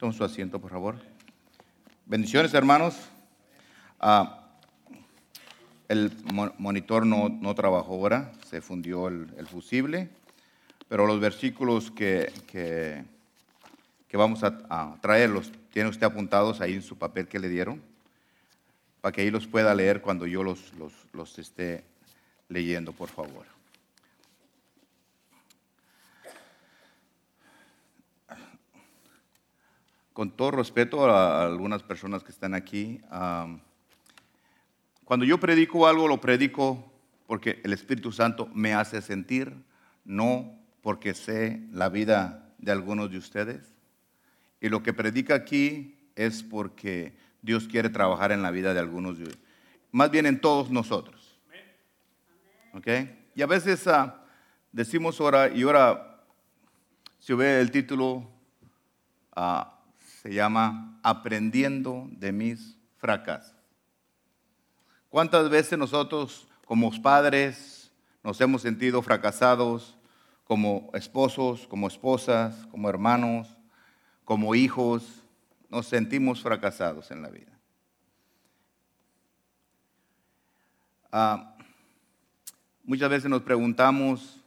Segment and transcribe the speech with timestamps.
[0.00, 0.96] Toma su asiento, por favor.
[2.06, 2.96] Bendiciones, hermanos.
[4.00, 4.48] Ah,
[5.88, 6.10] el
[6.56, 10.08] monitor no, trabajó ahora, se fundió el, fusible,
[10.88, 16.96] pero los versículos que, que, vamos a, a traerlos, tiene usted apuntados ahí en su
[16.96, 17.82] papel que le dieron,
[19.02, 21.84] para que ahí los pueda leer cuando yo los, los, los esté
[22.48, 23.59] leyendo, por favor.
[30.12, 33.00] Con todo respeto a algunas personas que están aquí,
[35.04, 36.92] cuando yo predico algo, lo predico
[37.26, 39.54] porque el Espíritu Santo me hace sentir,
[40.04, 43.72] no porque sé la vida de algunos de ustedes.
[44.60, 49.16] Y lo que predica aquí es porque Dios quiere trabajar en la vida de algunos
[49.18, 49.44] de ustedes,
[49.90, 51.40] más bien en todos nosotros.
[53.34, 54.22] Y a veces ah,
[54.70, 56.20] decimos ahora, y ahora,
[57.18, 58.28] si ve el título,
[59.34, 59.79] ah,
[60.20, 63.56] se llama Aprendiendo de mis fracasos.
[65.08, 67.90] ¿Cuántas veces nosotros como padres
[68.22, 69.96] nos hemos sentido fracasados
[70.44, 73.56] como esposos, como esposas, como hermanos,
[74.24, 75.24] como hijos?
[75.68, 77.58] Nos sentimos fracasados en la vida.
[81.12, 81.50] Ah,
[82.90, 84.42] Muchas veces nos preguntamos,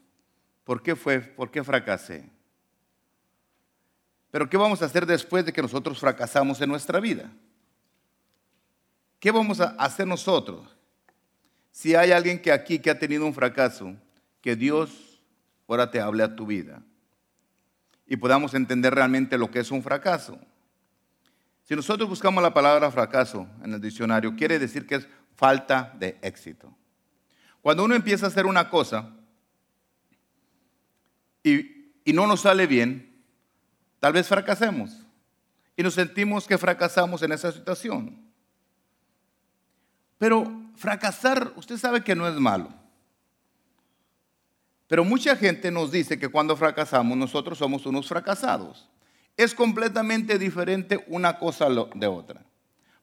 [0.65, 1.21] ¿por qué fue?
[1.21, 2.29] ¿Por qué fracasé?
[4.33, 7.29] Pero ¿qué vamos a hacer después de que nosotros fracasamos en nuestra vida?
[9.19, 10.75] ¿Qué vamos a hacer nosotros?
[11.69, 13.95] Si hay alguien que aquí que ha tenido un fracaso,
[14.41, 15.21] que Dios
[15.67, 16.81] ahora te hable a tu vida
[18.07, 20.39] y podamos entender realmente lo que es un fracaso.
[21.61, 26.17] Si nosotros buscamos la palabra fracaso en el diccionario, quiere decir que es falta de
[26.23, 26.75] éxito.
[27.61, 29.11] Cuando uno empieza a hacer una cosa
[31.43, 33.12] y, no nos sale bien,
[34.03, 34.91] tal vez fracasemos
[35.77, 38.21] y nos sentimos que fracasamos en esa situación.
[40.17, 42.67] Pero fracasar, usted sabe que no es malo.
[44.87, 48.89] Pero mucha gente nos dice que cuando fracasamos nosotros somos unos fracasados.
[49.37, 52.43] Es completamente diferente una cosa de otra.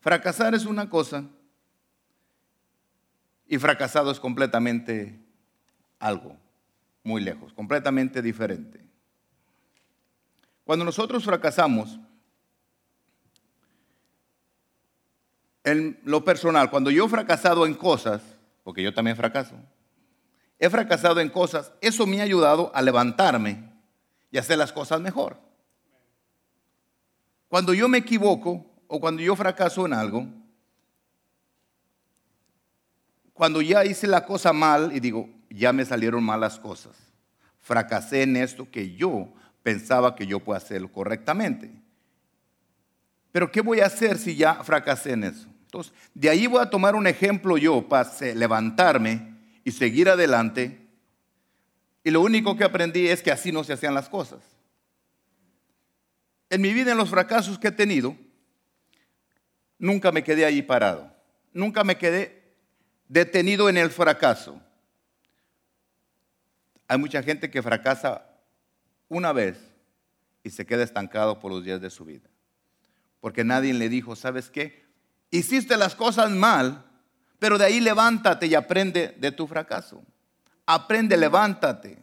[0.00, 1.24] Fracasar es una cosa
[3.46, 5.18] y fracasado es completamente
[5.98, 6.36] algo,
[7.02, 8.89] muy lejos, completamente diferente.
[10.70, 11.98] Cuando nosotros fracasamos,
[15.64, 18.22] en lo personal, cuando yo he fracasado en cosas,
[18.62, 19.56] porque yo también fracaso,
[20.60, 23.68] he fracasado en cosas, eso me ha ayudado a levantarme
[24.30, 25.38] y hacer las cosas mejor.
[27.48, 30.28] Cuando yo me equivoco o cuando yo fracaso en algo,
[33.32, 36.96] cuando ya hice la cosa mal y digo, ya me salieron malas cosas.
[37.58, 41.70] Fracasé en esto que yo pensaba que yo puedo hacerlo correctamente.
[43.32, 45.48] Pero ¿qué voy a hacer si ya fracasé en eso?
[45.64, 50.88] Entonces, de ahí voy a tomar un ejemplo yo para levantarme y seguir adelante.
[52.02, 54.40] Y lo único que aprendí es que así no se hacían las cosas.
[56.48, 58.16] En mi vida, en los fracasos que he tenido,
[59.78, 61.14] nunca me quedé ahí parado.
[61.52, 62.54] Nunca me quedé
[63.06, 64.60] detenido en el fracaso.
[66.88, 68.29] Hay mucha gente que fracasa
[69.10, 69.58] una vez
[70.42, 72.30] y se queda estancado por los días de su vida.
[73.20, 74.86] Porque nadie le dijo, ¿sabes qué?
[75.30, 76.86] Hiciste las cosas mal,
[77.38, 80.02] pero de ahí levántate y aprende de tu fracaso.
[80.64, 82.02] Aprende, levántate.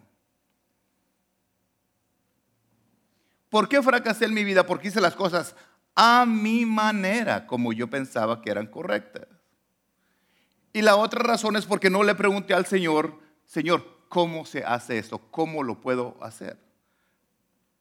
[3.50, 4.66] ¿Por qué fracasé en mi vida?
[4.66, 5.56] Porque hice las cosas
[5.96, 9.28] a mi manera, como yo pensaba que eran correctas.
[10.74, 15.00] Y la otra razón es porque no le pregunté al Señor, Señor, ¿cómo se hace
[15.00, 15.20] esto?
[15.32, 16.67] ¿Cómo lo puedo hacer?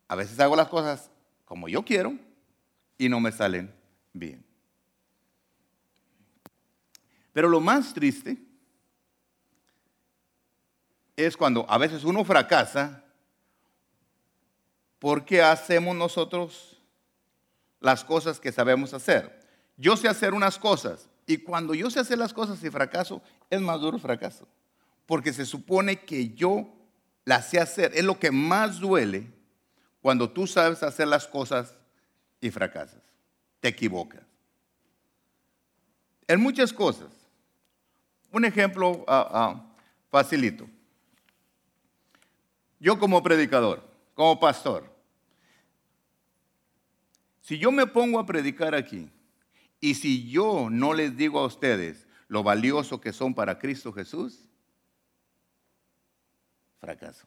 [0.09, 1.11] A veces hago las cosas
[1.45, 2.17] como yo quiero
[2.99, 3.75] y no me salen
[4.13, 4.45] bien.
[7.33, 8.39] Pero lo más triste
[11.17, 13.05] es cuando a veces uno fracasa
[14.99, 16.79] porque hacemos nosotros
[17.81, 19.41] las cosas que sabemos hacer.
[19.77, 23.21] Yo sé hacer unas cosas, y cuando yo sé hacer las cosas y fracaso,
[23.51, 24.47] es más duro fracaso.
[25.07, 26.73] Porque se supone que yo
[27.25, 27.93] las sé hacer.
[27.95, 29.36] Es lo que más duele
[30.07, 31.75] cuando tú sabes hacer las cosas
[32.41, 33.03] y fracasas.
[33.59, 34.23] Te equivocas.
[36.29, 37.09] En muchas cosas.
[38.31, 39.67] Un ejemplo ah,
[40.09, 40.71] facilito.
[42.79, 43.83] Yo como predicador,
[44.15, 44.89] como pastor,
[47.41, 49.11] si yo me pongo a predicar aquí
[49.81, 54.49] y si yo no les digo a ustedes lo valioso que son para Cristo Jesús,
[56.79, 57.27] fracaso.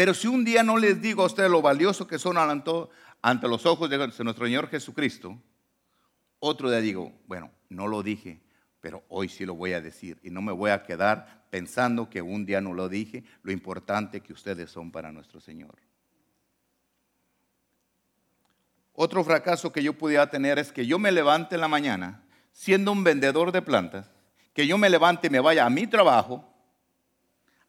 [0.00, 3.66] Pero si un día no les digo a ustedes lo valioso que son ante los
[3.66, 5.38] ojos de nuestro Señor Jesucristo,
[6.38, 8.40] otro día digo, bueno, no lo dije,
[8.80, 12.22] pero hoy sí lo voy a decir y no me voy a quedar pensando que
[12.22, 15.74] un día no lo dije, lo importante que ustedes son para nuestro Señor.
[18.94, 22.90] Otro fracaso que yo pudiera tener es que yo me levante en la mañana siendo
[22.90, 24.10] un vendedor de plantas,
[24.54, 26.50] que yo me levante y me vaya a mi trabajo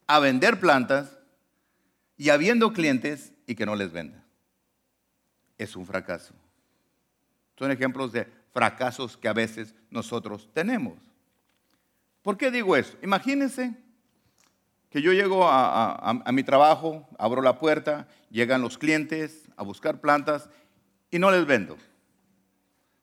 [0.07, 1.17] a vender plantas
[2.21, 4.23] y habiendo clientes y que no les venda.
[5.57, 6.35] Es un fracaso.
[7.57, 10.99] Son ejemplos de fracasos que a veces nosotros tenemos.
[12.21, 12.95] ¿Por qué digo eso?
[13.01, 13.73] Imagínense
[14.91, 20.47] que yo llego a, mi trabajo, abro la puerta, llegan los clientes a buscar plantas
[21.09, 21.75] y no les vendo.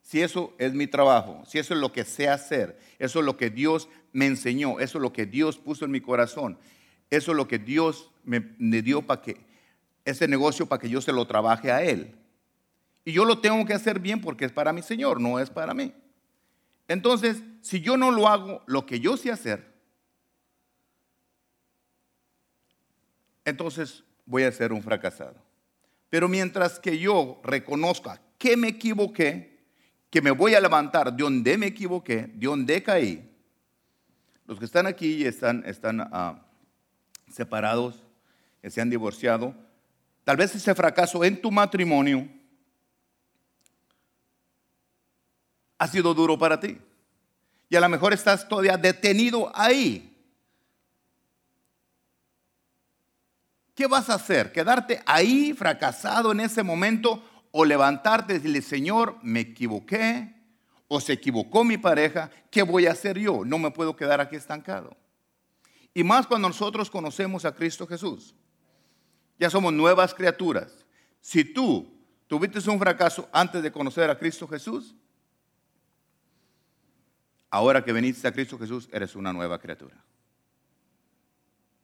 [0.00, 3.36] Si eso es mi trabajo, si eso es lo que sé hacer, eso es lo
[3.36, 6.56] que Dios me enseñó, eso es lo que Dios puso en mi corazón,
[7.10, 9.36] eso es lo que Dios me, dio para que,
[10.04, 12.14] ese negocio para que yo se lo trabaje a Él.
[13.04, 15.72] Y yo lo tengo que hacer bien porque es para mi Señor, no es para
[15.72, 15.92] mí.
[16.86, 19.66] Entonces, si yo no lo hago lo que yo sé hacer,
[23.44, 25.36] entonces voy a ser un fracasado.
[26.10, 29.58] Pero mientras que yo reconozca que me equivoqué,
[30.10, 33.24] que me voy a levantar de donde me equivoqué, de donde caí,
[34.46, 36.46] los que están aquí están, están ah,
[37.30, 38.07] separados,
[38.60, 39.54] que se han divorciado,
[40.24, 42.28] tal vez ese fracaso en tu matrimonio
[45.78, 46.78] ha sido duro para ti.
[47.70, 50.04] Y a lo mejor estás todavía detenido ahí.
[53.74, 54.50] ¿Qué vas a hacer?
[54.50, 57.22] ¿Quedarte ahí fracasado en ese momento
[57.52, 60.34] o levantarte y decirle, Señor, me equivoqué
[60.88, 62.28] o se equivocó mi pareja?
[62.50, 63.44] ¿Qué voy a hacer yo?
[63.44, 64.96] No me puedo quedar aquí estancado.
[65.94, 68.34] Y más cuando nosotros conocemos a Cristo Jesús.
[69.38, 70.84] Ya somos nuevas criaturas.
[71.20, 71.90] Si tú
[72.26, 74.94] tuviste un fracaso antes de conocer a Cristo Jesús,
[77.50, 79.96] ahora que veniste a Cristo Jesús, eres una nueva criatura.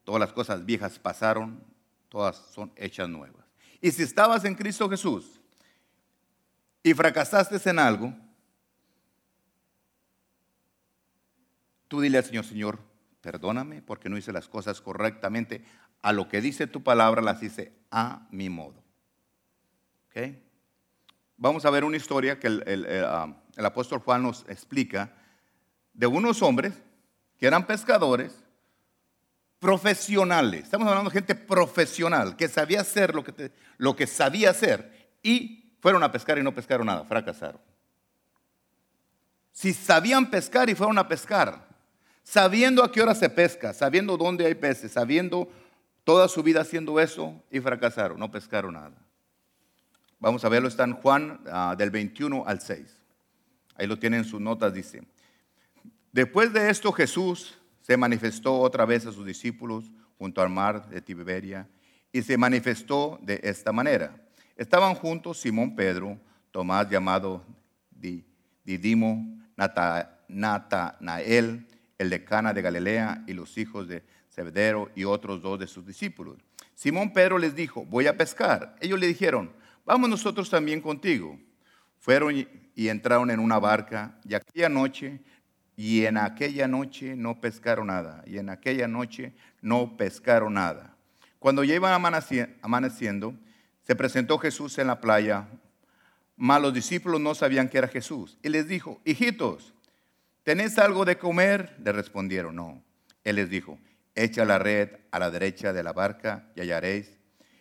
[0.04, 1.64] Todas las cosas viejas pasaron,
[2.08, 3.44] todas son hechas nuevas.
[3.80, 5.40] Y si estabas en Cristo Jesús
[6.82, 8.14] y fracasaste en algo,
[11.88, 12.78] tú dile al Señor, Señor,
[13.20, 15.64] perdóname porque no hice las cosas correctamente.
[16.04, 18.74] A lo que dice tu palabra las hice a mi modo.
[21.38, 25.14] Vamos a ver una historia que el ah, apóstol Juan nos explica
[25.94, 26.74] de unos hombres
[27.38, 28.44] que eran pescadores
[29.58, 30.64] profesionales.
[30.64, 35.72] Estamos hablando de gente profesional que sabía hacer lo que, lo que sabía hacer y
[35.80, 37.62] fueron a pescar y no pescaron nada, fracasaron.
[39.52, 41.66] Si sabían pescar y fueron a pescar,
[42.22, 45.48] sabiendo a qué hora se pesca, sabiendo dónde hay peces, sabiendo
[46.04, 48.94] toda su vida haciendo eso y fracasaron, no pescaron nada.
[50.20, 53.02] Vamos a verlo, está en Juan ah, del 21 al 6.
[53.74, 55.02] Ahí lo tienen en sus notas, dice.
[56.12, 61.00] Después de esto Jesús se manifestó otra vez a sus discípulos junto al mar de
[61.00, 61.68] Tiberia
[62.12, 64.14] y se manifestó de esta manera.
[64.56, 66.18] Estaban juntos Simón Pedro,
[66.52, 67.44] Tomás llamado
[68.64, 69.36] Didimo,
[70.28, 71.66] Natanael,
[71.98, 74.04] el de Cana de Galilea y los hijos de
[74.34, 76.38] Zebedeo y otros dos de sus discípulos.
[76.74, 78.74] Simón Pedro les dijo, voy a pescar.
[78.80, 79.52] Ellos le dijeron,
[79.84, 81.38] vamos nosotros también contigo.
[82.00, 85.20] Fueron y entraron en una barca y aquella noche
[85.76, 88.22] y en aquella noche no pescaron nada.
[88.26, 90.96] Y en aquella noche no pescaron nada.
[91.38, 91.92] Cuando ya iban
[92.62, 93.34] amaneciendo,
[93.82, 95.48] se presentó Jesús en la playa.
[96.36, 98.38] Mas los discípulos no sabían que era Jesús.
[98.42, 99.74] Y les dijo, hijitos,
[100.42, 101.76] ¿tenéis algo de comer?
[101.84, 102.82] Le respondieron, no.
[103.22, 103.78] Él les dijo,
[104.14, 107.18] echa la red a la derecha de la barca y hallaréis.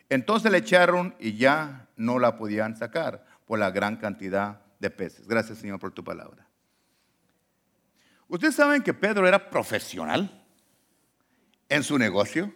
[0.09, 5.27] Entonces le echaron y ya no la podían sacar por la gran cantidad de peces.
[5.27, 6.47] Gracias Señor por tu palabra.
[8.27, 10.43] Ustedes saben que Pedro era profesional
[11.69, 12.53] en su negocio.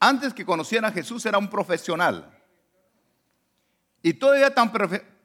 [0.00, 2.30] Antes que conociera a Jesús era un profesional.
[4.02, 4.70] Y todavía tan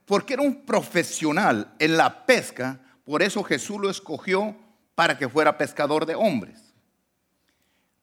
[0.06, 4.56] porque era un profesional en la pesca, por eso Jesús lo escogió
[4.96, 6.63] para que fuera pescador de hombres.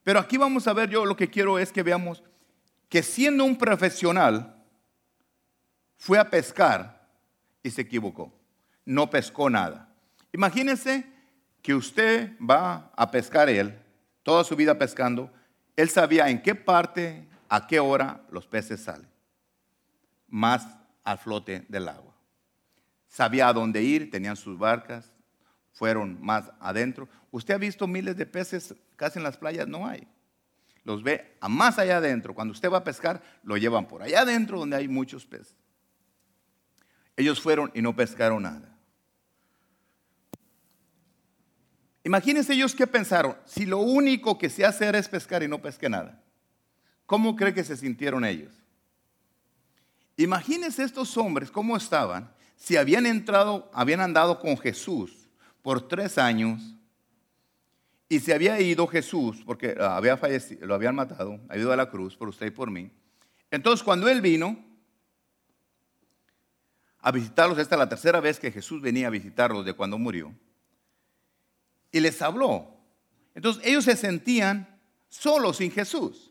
[0.03, 2.23] Pero aquí vamos a ver, yo lo que quiero es que veamos
[2.89, 4.61] que siendo un profesional,
[5.97, 7.07] fue a pescar
[7.61, 8.33] y se equivocó.
[8.85, 9.93] No pescó nada.
[10.33, 11.05] Imagínense
[11.61, 13.77] que usted va a pescar él,
[14.23, 15.31] toda su vida pescando,
[15.75, 19.07] él sabía en qué parte, a qué hora los peces salen,
[20.27, 20.67] más
[21.03, 22.15] al flote del agua.
[23.07, 25.11] Sabía a dónde ir, tenían sus barcas,
[25.73, 27.07] fueron más adentro.
[27.29, 30.07] Usted ha visto miles de peces casi en las playas, no hay.
[30.83, 32.35] Los ve a más allá adentro.
[32.35, 35.55] Cuando usted va a pescar, lo llevan por allá adentro donde hay muchos peces.
[37.17, 38.77] Ellos fueron y no pescaron nada.
[42.03, 43.35] Imagínense ellos qué pensaron.
[43.45, 46.21] Si lo único que se hace es pescar y no pesque nada,
[47.07, 48.53] ¿cómo cree que se sintieron ellos?
[50.15, 55.27] Imagínense estos hombres cómo estaban si habían entrado, habían andado con Jesús
[55.63, 56.75] por tres años
[58.11, 61.89] y se había ido Jesús, porque había fallecido, lo habían matado, ha ido a la
[61.89, 62.91] cruz por usted y por mí.
[63.49, 64.61] Entonces cuando él vino
[66.99, 70.35] a visitarlos, esta es la tercera vez que Jesús venía a visitarlos de cuando murió
[71.89, 72.75] y les habló.
[73.33, 74.77] Entonces ellos se sentían
[75.07, 76.30] solos sin Jesús.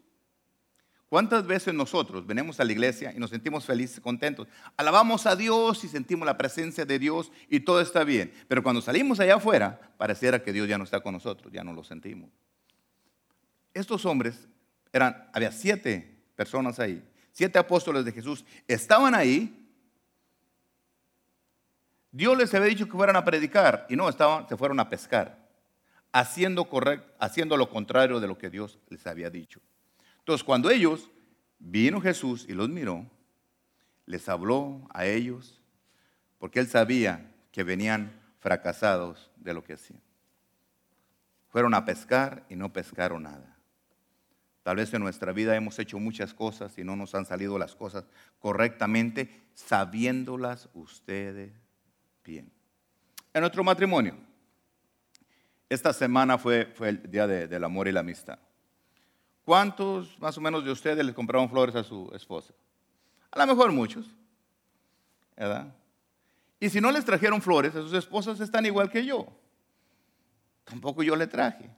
[1.10, 4.46] ¿Cuántas veces nosotros venimos a la iglesia y nos sentimos felices, contentos?
[4.76, 8.32] Alabamos a Dios y sentimos la presencia de Dios y todo está bien.
[8.46, 11.72] Pero cuando salimos allá afuera, pareciera que Dios ya no está con nosotros, ya no
[11.72, 12.30] lo sentimos.
[13.74, 14.48] Estos hombres
[14.92, 17.02] eran, había siete personas ahí,
[17.32, 19.68] siete apóstoles de Jesús, estaban ahí.
[22.12, 25.44] Dios les había dicho que fueran a predicar y no, estaban, se fueron a pescar
[26.12, 26.68] haciendo,
[27.18, 29.60] haciendo lo contrario de lo que Dios les había dicho.
[30.20, 31.10] Entonces, cuando ellos,
[31.58, 33.06] vino Jesús y los miró,
[34.06, 35.60] les habló a ellos,
[36.38, 40.00] porque él sabía que venían fracasados de lo que hacían.
[41.48, 43.56] Fueron a pescar y no pescaron nada.
[44.62, 47.74] Tal vez en nuestra vida hemos hecho muchas cosas y no nos han salido las
[47.74, 48.04] cosas
[48.38, 51.52] correctamente, sabiéndolas ustedes
[52.24, 52.52] bien.
[53.32, 54.16] En nuestro matrimonio,
[55.68, 58.38] esta semana fue, fue el día del amor y la amistad.
[59.50, 62.54] ¿Cuántos más o menos de ustedes les compraron flores a su esposa?
[63.32, 64.06] A lo mejor muchos,
[65.36, 65.74] ¿verdad?
[66.60, 69.26] Y si no les trajeron flores, a sus esposas están igual que yo.
[70.62, 71.68] Tampoco yo le traje.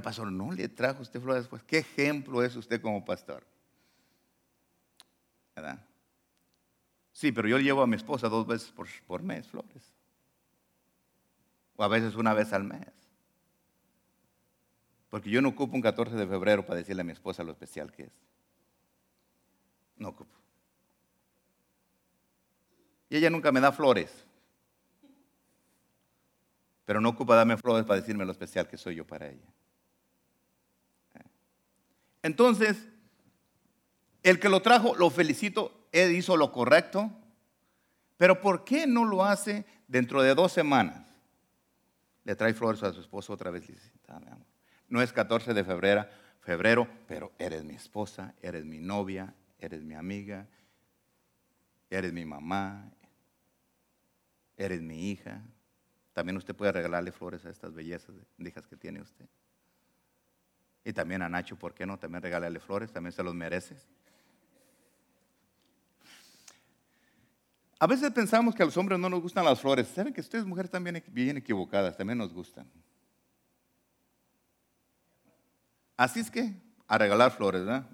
[0.00, 1.48] pastor, no le trajo usted flores.
[1.48, 3.44] Pues, ¿qué ejemplo es usted como pastor?
[5.56, 5.84] ¿Verdad?
[7.10, 8.72] Sí, pero yo llevo a mi esposa dos veces
[9.08, 9.92] por mes flores
[11.74, 13.03] o a veces una vez al mes.
[15.14, 17.92] Porque yo no ocupo un 14 de febrero para decirle a mi esposa lo especial
[17.92, 18.12] que es.
[19.96, 20.34] No ocupo.
[23.08, 24.26] Y ella nunca me da flores.
[26.84, 29.46] Pero no ocupa darme flores para decirme lo especial que soy yo para ella.
[32.20, 32.84] Entonces,
[34.24, 37.08] el que lo trajo, lo felicito, él hizo lo correcto.
[38.16, 41.04] Pero ¿por qué no lo hace dentro de dos semanas?
[42.24, 43.68] le trae flores a su esposo otra vez.
[43.68, 43.92] dice,
[44.94, 46.06] no es 14 de febrero,
[46.40, 50.46] febrero, pero eres mi esposa, eres mi novia, eres mi amiga,
[51.90, 52.92] eres mi mamá,
[54.56, 55.42] eres mi hija.
[56.12, 59.26] También usted puede regalarle flores a estas bellezas de hijas que tiene usted.
[60.84, 61.98] Y también a Nacho, ¿por qué no?
[61.98, 63.88] También regálale flores, también se los mereces.
[67.80, 69.88] A veces pensamos que a los hombres no nos gustan las flores.
[69.88, 71.96] ¿Saben que ustedes mujeres también bien equivocadas?
[71.96, 72.70] También nos gustan.
[75.96, 76.54] Así es que
[76.86, 77.86] a regalar flores, ¿verdad?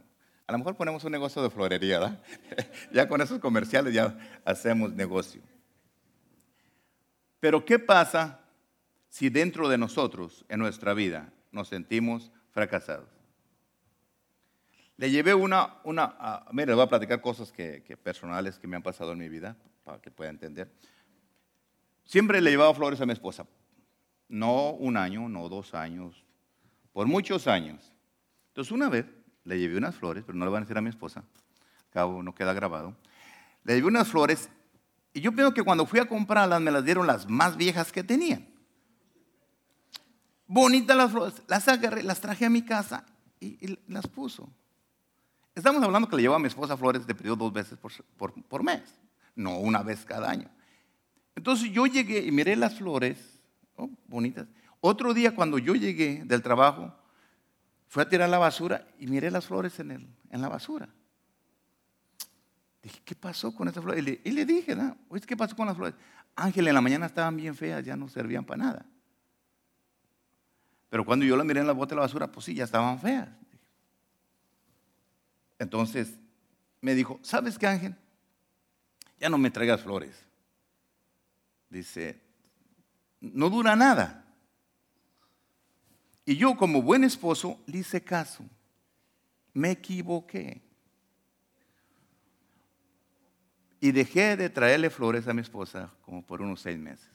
[0.47, 2.23] A lo mejor ponemos un negocio de florería, ¿verdad?
[2.93, 5.43] ya con esos comerciales ya hacemos negocio.
[7.39, 8.41] Pero ¿qué pasa
[9.09, 13.09] si dentro de nosotros, en nuestra vida, nos sentimos fracasados?
[14.97, 18.83] Le llevé una, una mire, les voy a platicar cosas que, personales que me han
[18.83, 20.71] pasado en mi vida para que pueda entender.
[22.05, 23.47] Siempre le llevaba flores a mi esposa.
[24.29, 26.23] No un año, no dos años,
[26.93, 27.93] por muchos años.
[28.49, 29.07] Entonces una vez
[29.45, 31.25] le llevé unas flores, pero no le van a decir a mi esposa,
[31.91, 32.97] cabo no queda grabado.
[33.65, 34.49] Le llevé unas flores
[35.13, 38.03] y yo pienso que cuando fui a comprarlas me las dieron las más viejas que
[38.03, 38.49] tenían.
[40.47, 43.05] Bonitas las flores, las agarré, las traje a mi casa
[43.39, 44.49] y, las puso.
[45.55, 48.63] Estamos hablando que le llevo a mi esposa flores de periodo dos veces por, por
[48.63, 48.83] mes
[49.35, 50.49] no una vez cada año.
[51.35, 53.41] Entonces yo llegué y miré las flores,
[53.77, 54.47] oh, bonitas.
[54.81, 56.95] Otro día cuando yo llegué del trabajo,
[57.89, 60.89] fui a tirar la basura y miré las flores en, el, en la basura.
[62.83, 64.19] Dije, ¿qué pasó con esas flores?
[64.25, 64.97] Y le, dije, ¿no?
[65.27, 65.95] ¿qué pasó con las flores?
[66.35, 68.87] Ángel, en la mañana estaban bien feas, ya no servían para nada.
[70.89, 72.99] Pero cuando yo las miré en la bota de la basura, pues sí, ya estaban
[72.99, 73.29] feas.
[75.59, 76.19] Entonces
[76.81, 77.95] me dijo, ¿sabes qué, Ángel?
[79.21, 80.19] ya no me traigas flores.
[81.69, 82.19] Dice,
[83.21, 84.25] no dura nada.
[86.31, 88.45] Y yo como buen esposo le hice caso.
[89.53, 90.63] Me equivoqué.
[93.81, 97.11] Y dejé de traerle flores a mi esposa como por unos seis meses.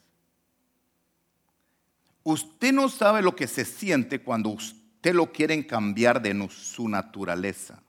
[2.23, 7.81] Usted no sabe lo que se siente cuando usted lo quieren cambiar de su naturaleza,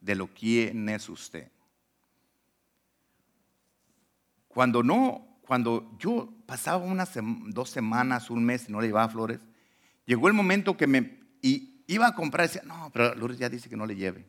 [0.00, 1.48] de lo quién es usted.
[4.48, 7.12] cuando no, cuando yo pasaba unas
[7.50, 9.38] dos semanas, un mes y no le llevaba flores,
[10.10, 11.20] llegó el momento que me
[11.86, 14.26] iba a comprar decía, no, pero Lourdes ya dice que no le lleve.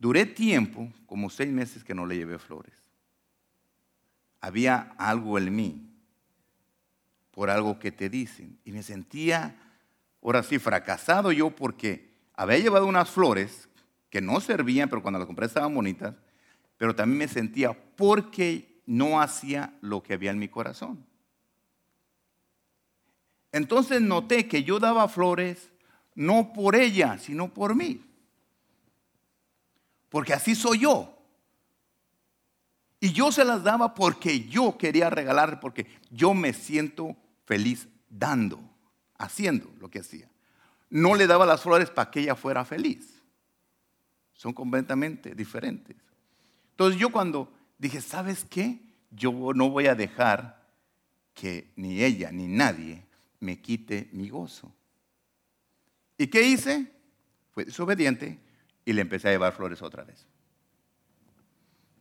[0.00, 2.74] Duré tiempo, como seis meses que no le llevé flores.
[4.40, 5.92] Había algo en mí,
[7.30, 8.58] por algo que te dicen.
[8.64, 9.56] Y me sentía,
[10.20, 13.68] ahora sí, fracasado yo porque había llevado unas flores
[14.10, 16.16] que no servían, pero cuando las compré estaban bonitas,
[16.78, 21.06] pero también me sentía porque no hacía lo que había en mi corazón.
[23.56, 25.70] Entonces noté que yo daba flores
[26.14, 28.04] no por ella, sino por mí.
[30.10, 31.18] Porque así soy yo.
[33.00, 38.60] Y yo se las daba porque yo quería regalar, porque yo me siento feliz dando,
[39.16, 40.28] haciendo lo que hacía.
[40.90, 43.22] No le daba las flores para que ella fuera feliz.
[44.34, 45.96] Son completamente diferentes.
[46.72, 48.80] Entonces yo cuando dije, ¿sabes qué?
[49.10, 50.62] Yo no voy a dejar
[51.32, 53.05] que ni ella ni nadie
[53.40, 54.72] me quite mi gozo.
[56.18, 56.92] ¿Y qué hice?
[57.52, 58.38] Fui desobediente
[58.84, 60.26] y le empecé a llevar flores otra vez.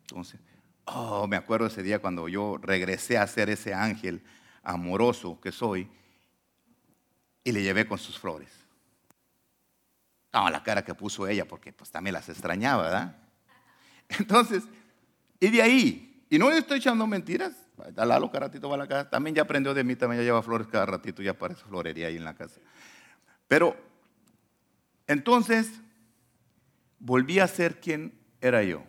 [0.02, 0.40] Entonces,
[0.86, 4.24] oh, me acuerdo ese día cuando yo regresé a ser ese ángel
[4.64, 5.90] amoroso que soy
[7.44, 8.50] y le llevé con sus flores.
[10.34, 13.16] No, la cara que puso ella, porque pues también las extrañaba, ¿verdad?
[14.20, 14.64] Entonces,
[15.40, 17.54] y de ahí, y no le estoy echando mentiras,
[17.96, 20.42] Lalo cada ratito va a la casa, también ya aprendió de mí, también ya lleva
[20.42, 22.60] flores cada ratito, ya aparece florería ahí en la casa.
[23.48, 23.76] Pero,
[25.08, 25.72] entonces,
[27.00, 28.84] volví a ser quien era yo.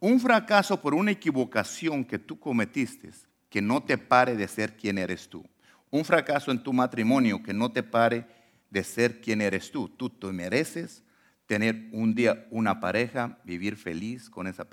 [0.00, 3.10] Un fracaso por una equivocación que tú cometiste,
[3.48, 5.44] que no te pare de ser quien eres tú.
[5.90, 8.26] Un fracaso en tu matrimonio que no te pare
[8.70, 9.88] de ser quien eres tú.
[9.88, 11.04] Tú te mereces
[11.46, 14.66] tener un día una pareja, vivir feliz con esa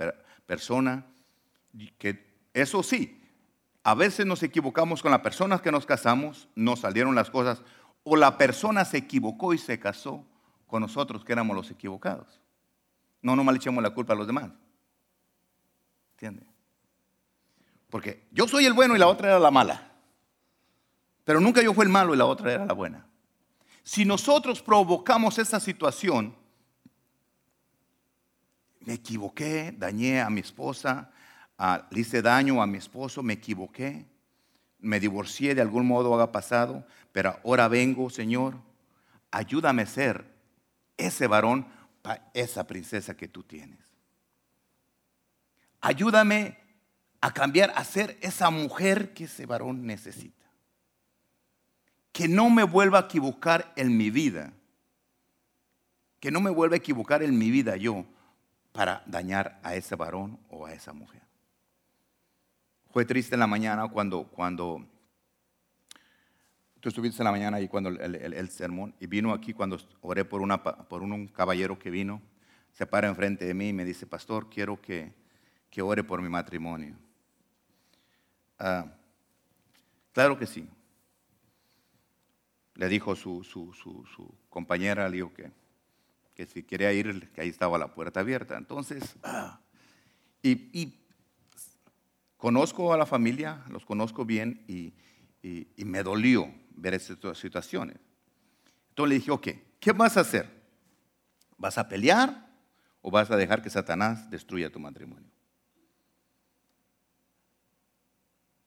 [0.45, 1.05] persona.
[1.97, 3.21] Que eso sí,
[3.83, 7.61] a veces nos equivocamos con las personas que nos casamos, no salieron las cosas,
[8.03, 10.25] o la persona se equivocó y se casó
[10.67, 12.39] con nosotros que éramos los equivocados.
[13.21, 14.51] No, no mal echemos la culpa a los demás.
[16.11, 16.45] ¿Entiende?
[17.89, 19.91] Porque yo soy el bueno y la otra era la mala.
[21.23, 23.05] Pero nunca yo fui el malo y la otra era la buena.
[23.83, 26.35] Si nosotros provocamos esa situación,
[28.81, 31.11] me equivoqué, dañé a mi esposa,
[31.91, 34.05] hice daño a mi esposo, me equivoqué,
[34.79, 38.55] me divorcié de algún modo, haga pasado, pero ahora vengo, Señor,
[39.31, 40.25] ayúdame a ser
[40.97, 41.67] ese varón
[42.01, 43.79] para esa princesa que tú tienes.
[45.81, 46.57] Ayúdame
[47.21, 50.45] a cambiar, a ser esa mujer que ese varón necesita.
[52.11, 54.53] Que no me vuelva a equivocar en mi vida.
[56.19, 58.05] Que no me vuelva a equivocar en mi vida yo
[58.71, 61.28] para dañar a ese varón o a esa mujer.
[62.91, 64.85] Fue triste en la mañana cuando, cuando
[66.79, 70.41] Tú estuviste en la mañana ahí cuando el, sermón y vino aquí cuando oré por,
[70.41, 72.21] una, por un, caballero que vino,
[72.71, 75.13] se para enfrente de mí y me dice, pastor, quiero que,
[75.69, 76.95] que ore por mi matrimonio.
[78.57, 78.85] Ah,
[80.13, 80.69] claro que sí.
[82.75, 85.51] Le dijo su, su, su, compañera, le dijo que,
[86.33, 88.57] que, si quería ir, que ahí estaba la puerta abierta.
[88.57, 89.59] Entonces, ah,
[90.41, 90.98] y
[92.39, 94.93] conozco a la familia, los conozco bien y,
[95.77, 97.97] me dolió ver estas situaciones.
[98.89, 99.47] Entonces le dije, ok,
[99.79, 100.49] ¿qué vas a hacer?
[101.57, 102.49] ¿Vas a pelear
[103.01, 105.29] o vas a dejar que Satanás destruya tu matrimonio?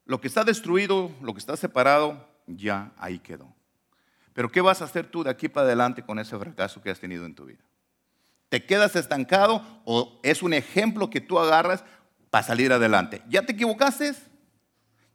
[0.04, 3.54] Lo que está destruido, lo que está separado, ya ahí quedó.
[4.34, 7.00] Pero ¿qué vas a hacer tú de aquí para adelante con ese fracaso que has
[7.00, 7.62] tenido en tu vida?
[8.50, 11.84] ¿Te quedas estancado o es un ejemplo que tú agarras
[12.32, 13.20] para salir adelante?
[13.28, 14.14] ¿Ya te equivocaste?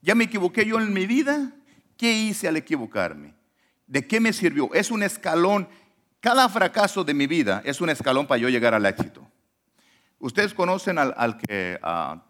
[0.04, 1.52] ¿Ya me equivoqué yo en mi vida?
[1.98, 3.34] ¿Qué hice al equivocarme?
[3.88, 4.72] ¿De qué me sirvió?
[4.72, 5.68] Es un escalón.
[6.20, 9.28] Cada fracaso de mi vida es un escalón para yo llegar al éxito.
[10.20, 11.80] Ustedes conocen al, que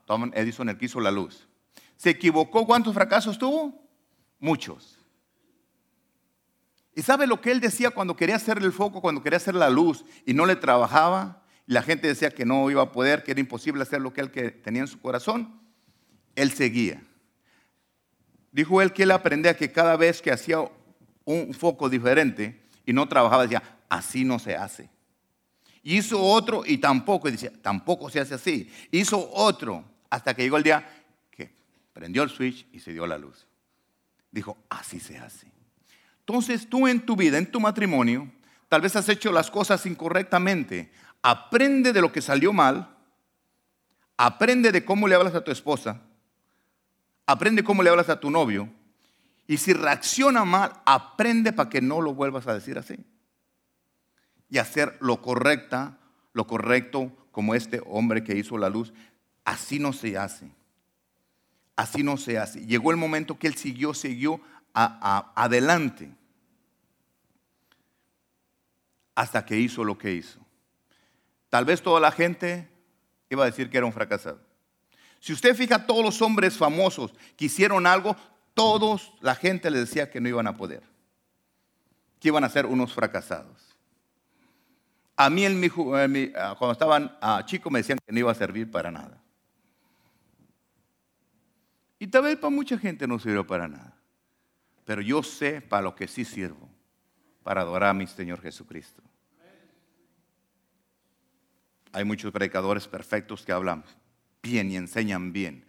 [0.06, 1.50] Thomas Edison, el la luz.
[1.98, 2.66] ¿Se equivocó?
[2.66, 3.86] ¿Cuántos fracasos tuvo?
[4.40, 4.98] Muchos.
[6.96, 9.70] ¿Y sabe lo que él decía cuando quería hacer el foco, cuando quería hacer la
[9.70, 11.44] luz y no le trabajaba?
[11.68, 14.32] La gente decía que no iba a poder, que era imposible hacer lo que él
[14.64, 15.62] tenía en su corazón.
[16.36, 17.04] Él seguía.
[18.52, 20.60] Dijo él que él aprendía que cada vez que hacía
[21.26, 24.90] un foco diferente y no trabajaba, decía, así no se hace.
[25.84, 28.72] Hizo otro y tampoco, y decía, tampoco se hace así.
[28.92, 30.88] Hizo otro hasta que llegó el día
[31.30, 31.52] que
[31.94, 33.46] prendió el switch y se dio la luz.
[34.32, 35.52] Dijo, así se hace.
[36.20, 38.30] Entonces tú en tu vida, en tu matrimonio,
[38.70, 40.92] tal vez has hecho las cosas incorrectamente.
[41.30, 42.96] Aprende de lo que salió mal,
[44.16, 46.00] aprende de cómo le hablas a tu esposa,
[47.26, 48.70] aprende cómo le hablas a tu novio,
[49.46, 52.96] y si reacciona mal, aprende para que no lo vuelvas a decir así.
[54.50, 55.98] Y hacer lo correcta,
[56.32, 58.94] lo correcto, como este hombre que hizo la luz.
[59.44, 60.50] Así no se hace.
[61.76, 62.66] Así no se hace.
[62.66, 64.40] Llegó el momento que él siguió, siguió
[64.74, 66.10] adelante.
[69.14, 70.47] Hasta que hizo lo que hizo.
[71.50, 72.70] Tal vez toda la gente
[73.30, 74.40] iba a decir que era un fracasado.
[75.20, 78.16] Si usted fija, todos los hombres famosos que hicieron algo,
[78.54, 80.84] todos la gente les decía que no iban a poder,
[82.20, 83.76] que iban a ser unos fracasados.
[85.16, 88.36] A mí, en mi, ah, cuando estaban ah, chicos, me decían que no iba a
[88.36, 89.20] servir para nada.
[92.00, 93.96] Y tal vez para mucha gente no sirvió para nada.
[94.86, 96.70] Pero yo sé para lo que sí sirvo,
[97.44, 99.02] para adorar a mi Señor Jesucristo.
[101.98, 103.84] Hay muchos predicadores perfectos que hablan
[104.44, 105.66] bien y enseñan bien.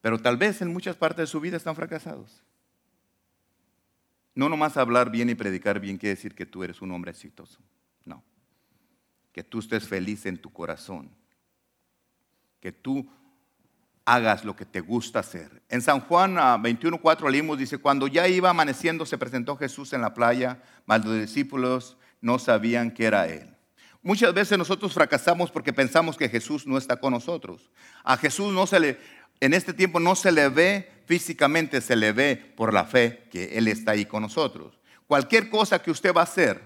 [0.00, 2.42] Pero tal vez en muchas partes de su vida están fracasados.
[4.34, 7.60] No nomás hablar bien y predicar bien quiere decir que tú eres un hombre exitoso.
[8.06, 8.24] No.
[9.30, 11.10] Que tú estés feliz en tu corazón.
[12.60, 13.06] Que tú
[14.06, 15.62] hagas lo que te gusta hacer.
[15.68, 20.14] En San Juan 21.4 leímos, dice, cuando ya iba amaneciendo se presentó Jesús en la
[20.14, 23.54] playa, mas los discípulos no sabían que era Él.
[24.02, 27.70] Muchas veces nosotros fracasamos porque pensamos que Jesús no está con nosotros.
[28.02, 28.98] A Jesús no se le,
[29.40, 33.58] en este tiempo no se le ve físicamente, se le ve por la fe que
[33.58, 34.78] Él está ahí con nosotros.
[35.06, 36.62] Cualquier cosa que usted va a hacer,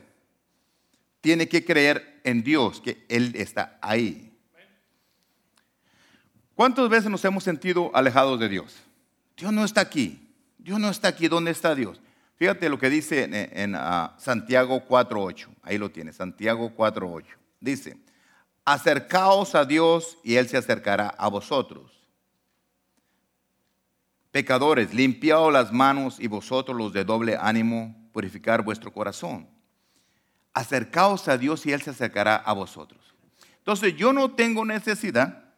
[1.21, 4.33] tiene que creer en Dios, que Él está ahí.
[6.55, 8.77] ¿Cuántas veces nos hemos sentido alejados de Dios?
[9.37, 10.35] Dios no está aquí.
[10.59, 11.29] Dios no está aquí.
[11.29, 12.01] ¿Dónde está Dios?
[12.39, 15.49] Fíjate lo que dice en, ah, Santiago 4.8.
[15.63, 17.25] Ahí lo tiene, Santiago 4.8.
[17.61, 17.99] Dice,
[18.65, 21.91] acercaos a Dios y Él se acercará a vosotros.
[24.31, 29.49] Pecadores, limpiaos las manos y vosotros los de doble ánimo, purificar vuestro corazón.
[30.55, 33.17] Acercaos a Dios y Él se acercará a vosotros.
[33.57, 35.49] Entonces yo no tengo necesidad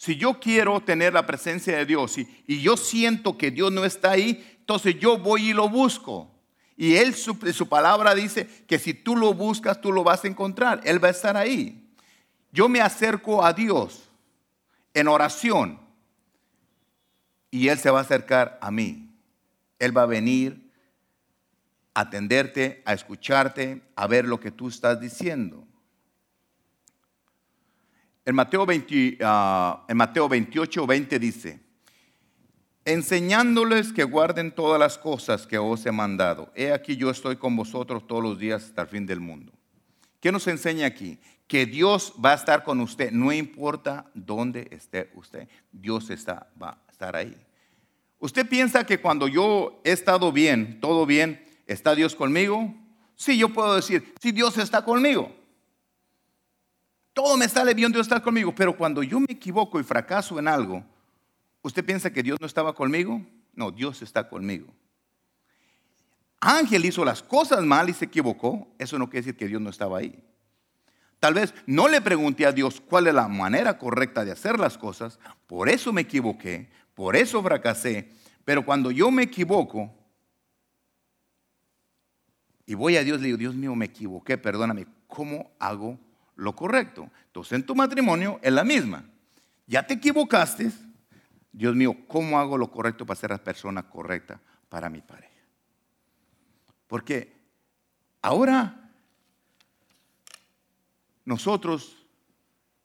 [0.00, 4.12] si yo quiero tener la presencia de Dios y, yo siento que Dios no está
[4.12, 6.30] ahí, entonces yo voy y lo busco.
[6.76, 10.28] Y Él, su, su palabra dice que si tú lo buscas, tú lo vas a
[10.28, 10.80] encontrar.
[10.84, 11.92] Él va a estar ahí.
[12.52, 14.08] Yo me acerco a Dios
[14.94, 15.80] en oración
[17.50, 19.10] y Él se va a acercar a mí.
[19.80, 20.70] Él va a venir
[21.92, 25.66] a atenderte, a escucharte, a ver lo que tú estás diciendo.
[28.24, 31.69] En Mateo, 20, ah, en Mateo 28, 20 dice,
[32.92, 36.52] enseñándoles que guarden todas las cosas que os he mandado.
[36.54, 39.52] He aquí yo estoy con vosotros todos los días hasta el fin del mundo.
[40.20, 41.18] ¿Qué nos enseña aquí?
[41.46, 46.78] Que Dios va a estar con usted, no importa dónde esté usted, Dios está, va
[46.86, 47.36] a estar ahí.
[48.18, 52.74] ¿Usted piensa que cuando yo he estado bien, todo bien, está Dios conmigo?
[53.16, 55.40] Sí, yo puedo decir, sí, Dios está conmigo
[57.12, 58.54] todo me sale bien, Dios está conmigo.
[58.54, 60.82] Pero cuando yo me equivoco y fracaso en algo,
[61.62, 63.24] ¿usted piensa que Dios no estaba conmigo?
[63.54, 64.72] No, Dios está conmigo.
[66.40, 68.68] Ángel hizo las cosas mal y se equivocó.
[68.78, 70.22] Eso no quiere decir que Dios no estaba ahí.
[71.18, 74.78] Tal vez no le pregunté a Dios cuál es la manera correcta de hacer las
[74.78, 75.18] cosas.
[75.46, 78.10] Por eso me equivoqué, por eso fracasé.
[78.44, 79.94] Pero cuando yo me equivoco
[82.64, 85.98] y voy a Dios, le digo, Dios mío, me equivoqué, perdóname, ¿cómo hago
[86.40, 87.10] lo correcto.
[87.26, 89.04] Entonces en tu matrimonio es la misma.
[89.66, 90.70] Ya te equivocaste.
[91.52, 95.30] Dios mío, ¿cómo hago lo correcto para ser la persona correcta para mi pareja?
[96.86, 97.32] Porque
[98.22, 98.90] ahora
[101.24, 101.96] nosotros,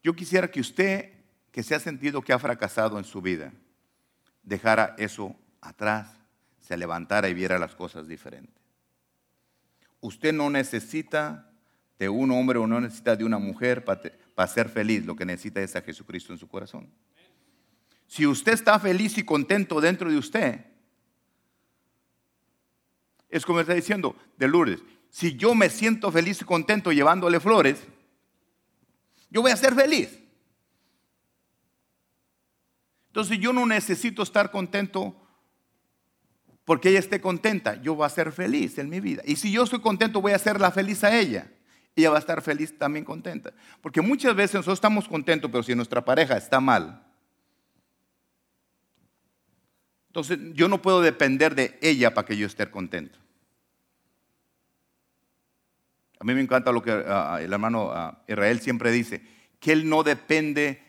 [0.04, 1.14] yo quisiera que usted,
[1.52, 3.52] que se ha sentido que ha fracasado en su vida,
[4.44, 6.10] dejara eso atrás,
[6.60, 8.64] se levantara y viera las cosas diferentes.
[10.02, 11.50] Usted no necesita
[11.98, 15.06] de un hombre o no necesita de una mujer para, ser feliz.
[15.06, 16.88] Lo que necesita es a Jesucristo en su corazón.
[18.16, 20.66] Si usted está feliz y contento dentro de usted,
[23.28, 27.84] es como está diciendo de Lourdes, si yo me siento feliz y contento llevándole flores,
[29.30, 30.18] yo voy a ser feliz.
[33.08, 35.14] Entonces yo no necesito estar contento
[36.64, 39.24] porque ella esté contenta, yo voy a ser feliz en mi vida.
[39.26, 41.52] Y si yo estoy contento, voy a hacerla feliz a ella
[41.98, 43.54] ella va a estar feliz, también contenta.
[43.82, 47.05] Porque muchas veces nosotros estamos contentos, pero si nuestra pareja está mal,
[50.16, 53.20] entonces yo no puedo depender de ella para que yo esté contento.
[56.18, 59.22] A mí me encanta lo que ah, ah, el hermano ah, Israel siempre dice,
[59.60, 60.82] que él no depende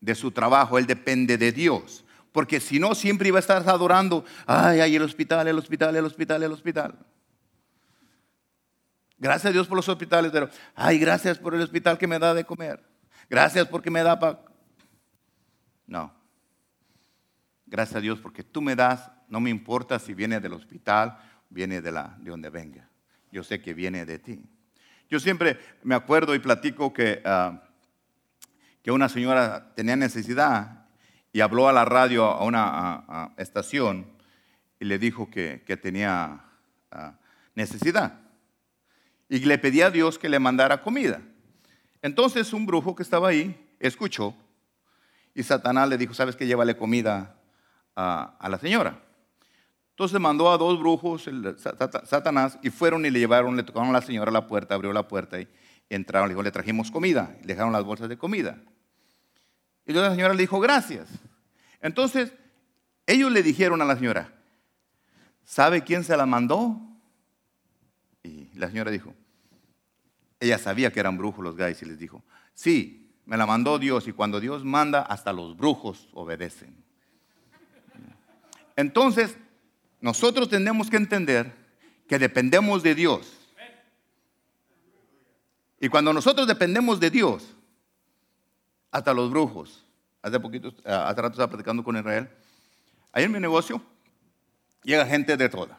[0.00, 2.04] de su trabajo, él depende de Dios.
[2.32, 6.04] Porque si no, siempre iba a estar adorando, ay, ay, el hospital, el hospital, el
[6.06, 6.98] hospital, el hospital.
[9.18, 12.34] Gracias a Dios por los hospitales, pero, ay, gracias por el hospital que me da
[12.34, 12.82] de comer.
[13.30, 14.40] Gracias porque me da para...
[15.86, 16.23] No.
[17.74, 21.18] Gracias a Dios porque tú me das, no me importa si viene del hospital,
[21.50, 22.88] viene de, la, de donde venga.
[23.32, 24.44] Yo sé que viene de ti.
[25.10, 27.64] Yo siempre me acuerdo y platico que, ah,
[28.80, 30.86] que una señora tenía necesidad
[31.32, 34.06] y habló a la radio, a una estación,
[34.78, 36.44] y le dijo que, tenía
[36.92, 37.18] ah,
[37.56, 38.20] necesidad.
[39.28, 41.22] Y le pedía a Dios que le mandara comida.
[42.02, 44.32] Entonces un brujo que estaba ahí escuchó
[45.34, 46.46] y Satanás le dijo, ¿sabes qué?
[46.46, 47.40] Llévale comida
[47.96, 49.00] a, a la señora.
[49.90, 51.30] Entonces mandó a dos brujos,
[52.04, 55.06] Satanás, y fueron y le llevaron, le tocaron a la señora la puerta, abrió la
[55.06, 55.48] puerta y
[55.88, 58.58] entraron, le dijo, le trajimos comida, le dejaron las bolsas de comida.
[59.86, 61.08] Y la señora le dijo, gracias.
[61.80, 62.32] Entonces,
[63.06, 64.34] ellos le dijeron a la señora,
[65.44, 66.80] ¿sabe quién se la mandó?
[68.24, 69.14] Y la señora dijo,
[70.40, 74.08] ella sabía que eran brujos los gays y les dijo, sí, me la mandó Dios
[74.08, 76.83] y cuando Dios manda, hasta los brujos obedecen.
[78.76, 79.36] Entonces,
[80.00, 81.52] nosotros tenemos que entender
[82.08, 83.32] que dependemos de Dios.
[85.80, 87.54] Y cuando nosotros dependemos de Dios,
[88.90, 89.84] hasta los brujos,
[90.22, 92.28] hace poquito, hace rato estaba platicando con Israel,
[93.12, 93.82] ahí en mi negocio
[94.82, 95.78] llega gente de toda.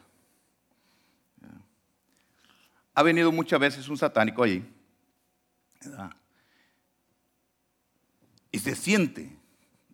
[2.94, 4.64] Ha venido muchas veces un satánico ahí.
[8.50, 9.36] Y se siente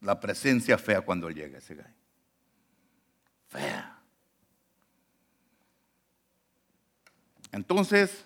[0.01, 2.02] la presencia fea cuando llega ese gay.
[7.53, 8.25] Entonces,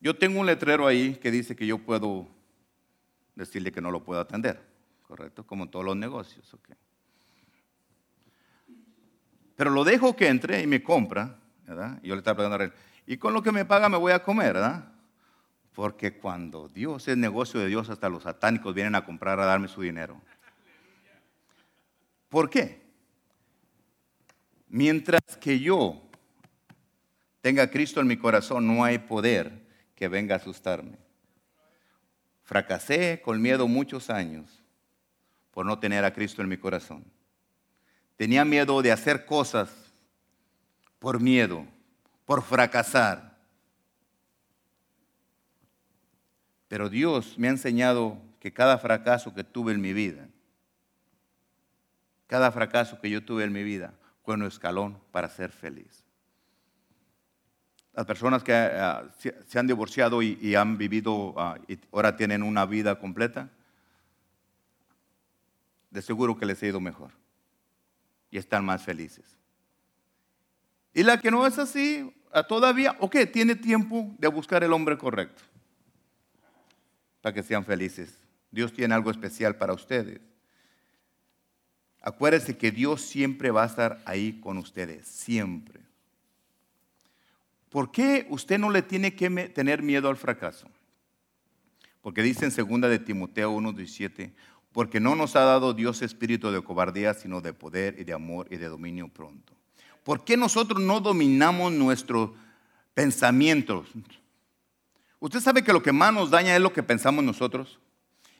[0.00, 2.26] yo tengo un letrero ahí que dice que yo puedo
[3.34, 4.60] decirle que no lo puedo atender,
[5.02, 5.46] ¿correcto?
[5.46, 6.56] Como en todos los negocios.
[9.56, 12.00] Pero lo dejo que entre y me compra, ¿verdad?
[12.02, 12.72] Y yo le estaba preguntando a él,
[13.06, 14.90] y con lo que me paga me voy a comer, ¿verdad?
[15.74, 19.68] Porque cuando Dios es negocio de Dios, hasta los satánicos vienen a comprar a darme
[19.68, 20.20] su dinero.
[22.30, 22.89] ¿Por qué?
[24.72, 26.00] Mientras que yo
[27.40, 29.50] tenga Cristo en mi corazón, no hay poder
[29.96, 30.96] que venga a asustarme.
[32.44, 34.62] Fracasé con miedo muchos años
[35.50, 37.04] por no tener a Cristo en mi corazón.
[38.16, 39.70] Tenía miedo de hacer cosas
[41.00, 41.66] por miedo,
[42.24, 43.36] por fracasar.
[46.68, 50.28] Pero Dios me ha enseñado que cada fracaso que tuve en mi vida,
[52.28, 53.94] cada fracaso que yo tuve en mi vida,
[54.26, 56.04] un escalón para ser feliz
[57.92, 62.64] las personas que ah, se han divorciado y, han vivido ah, y ahora tienen una
[62.64, 63.50] vida completa,
[65.90, 67.10] de seguro que les ha ido mejor
[68.30, 69.24] y están más felices.
[70.94, 74.96] Y la que no es así, ah, todavía, ok, tiene tiempo de buscar el hombre
[74.96, 75.42] correcto
[77.20, 78.16] para que sean felices.
[78.50, 80.20] Dios tiene algo especial para ustedes.
[82.02, 85.80] Acuérdense que Dios siempre va a estar ahí con ustedes, siempre.
[87.68, 90.68] ¿Por qué usted no le tiene que tener miedo al fracaso?
[92.00, 94.32] Porque dice en 2 de Timoteo 1:17,
[94.72, 98.48] porque no nos ha dado Dios espíritu de cobardía, sino de poder y de amor
[98.50, 99.52] y de dominio pronto.
[100.02, 102.30] ¿Por qué nosotros no dominamos nuestros
[102.94, 103.88] pensamientos?
[105.18, 107.78] Usted sabe que lo que más nos daña es lo que pensamos nosotros.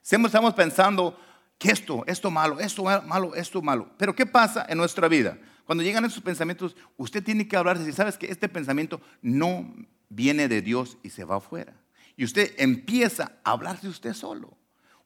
[0.01, 1.19] Siempre estamos pensando
[1.61, 3.91] que esto, esto malo, esto malo, esto malo.
[3.99, 5.37] Pero ¿qué pasa en nuestra vida?
[5.67, 9.71] Cuando llegan esos pensamientos, usted tiene que hablar de sabes que este pensamiento no
[10.09, 11.75] viene de Dios y se va afuera.
[12.17, 14.57] Y usted empieza a hablar de usted solo.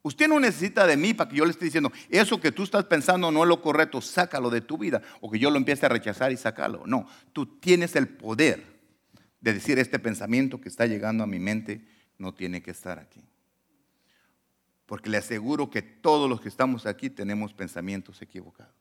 [0.01, 2.85] Usted no necesita de mí para que yo le esté diciendo, eso que tú estás
[2.85, 5.89] pensando no es lo correcto, sácalo de tu vida, o que yo lo empiece a
[5.89, 6.83] rechazar y sacarlo.
[6.85, 8.63] No, tú tienes el poder
[9.41, 11.85] de decir este pensamiento que está llegando a mi mente
[12.17, 13.21] no tiene que estar aquí.
[14.85, 18.73] Porque le aseguro que todos los que estamos aquí tenemos pensamientos equivocados.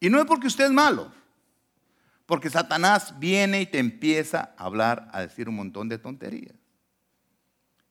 [0.00, 1.12] Y no es porque usted es malo,
[2.26, 6.56] porque Satanás viene y te empieza a hablar, a decir un montón de tonterías.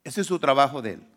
[0.04, 1.08] Ese es su trabajo de él.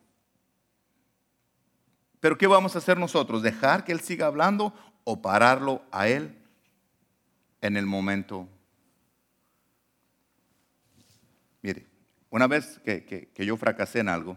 [2.19, 3.43] Pero ¿qué vamos a hacer nosotros?
[3.43, 6.37] ¿Dejar que él siga hablando o pararlo a él
[7.61, 8.49] en el momento?
[11.63, 11.87] Mire,
[12.31, 14.37] una vez que, que yo fracasé en algo,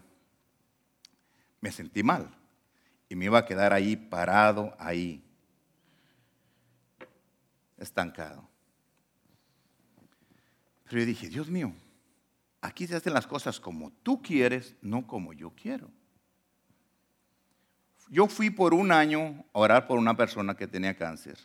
[1.63, 2.29] me sentí mal
[3.07, 5.23] y me iba a quedar ahí parado, ahí
[7.77, 8.45] estancado.
[10.83, 11.73] Pero yo dije, Dios mío,
[12.59, 15.89] aquí se hacen las cosas como tú quieres, no como yo quiero.
[18.09, 21.39] Yo fui por un año a orar por una persona que tenía cáncer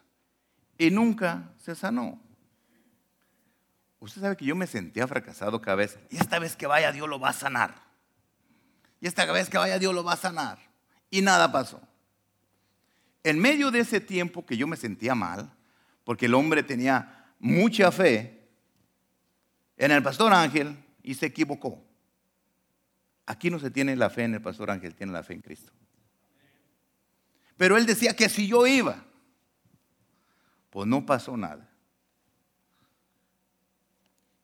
[0.77, 2.21] y nunca se sanó.
[4.01, 5.97] Usted sabe que yo me sentía fracasado cada vez.
[6.11, 7.88] Y esta vez que vaya Dios lo va a sanar.
[9.01, 10.59] Y esta vez que vaya Dios lo va a sanar.
[11.11, 11.81] Y nada pasó.
[13.23, 15.51] En medio de ese tiempo que yo me sentía mal,
[16.05, 18.49] porque el hombre tenía mucha fe
[19.77, 21.85] en el pastor Ángel y se equivocó.
[23.27, 25.73] Aquí no se tiene la fe en el pastor Ángel, tiene la fe en Cristo.
[27.57, 29.05] Pero él decía que si yo iba,
[30.71, 31.69] pues no pasó nada.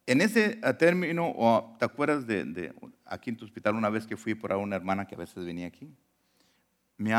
[0.06, 2.74] En ese término, ¿te acuerdas de,
[3.06, 5.44] aquí en tu hospital una vez que fui por a una hermana que a veces
[5.44, 5.94] venía aquí?
[6.98, 7.14] Me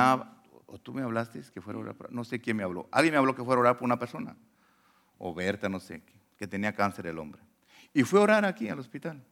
[0.68, 2.88] o tú me hablaste que fuera a orar no sé quién me habló.
[2.92, 4.36] Alguien me habló que fuera a orar por una persona.
[5.18, 6.02] O Berta, no sé,
[6.38, 7.42] que tenía cáncer el hombre.
[7.94, 9.24] Y fue a orar aquí al hospital.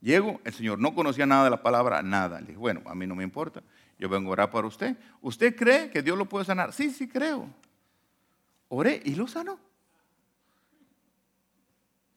[0.00, 2.40] Llego, el Señor no conocía nada de la palabra, nada.
[2.40, 3.62] Le dije, bueno, a mí no me importa,
[3.98, 4.96] yo vengo a orar por usted.
[5.20, 6.72] ¿Usted cree que Dios lo puede sanar?
[6.72, 7.48] Sí, sí creo.
[8.68, 9.58] Oré y lo sanó.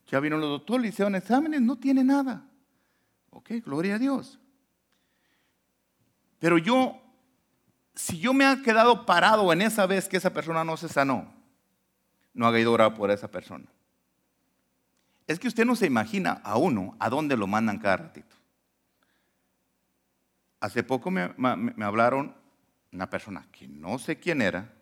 [0.07, 2.47] Ya vino los doctores, le hicieron exámenes, no tiene nada.
[3.29, 4.39] Ok, gloria a Dios.
[6.39, 7.01] Pero yo,
[7.93, 11.33] si yo me he quedado parado en esa vez que esa persona no se sanó,
[12.33, 13.65] no haga ido a orar por esa persona.
[15.25, 18.35] Es que usted no se imagina a uno a dónde lo mandan cada ratito.
[20.59, 21.33] Hace poco me,
[21.83, 22.35] hablaron
[22.91, 24.73] una persona que no sé quién era,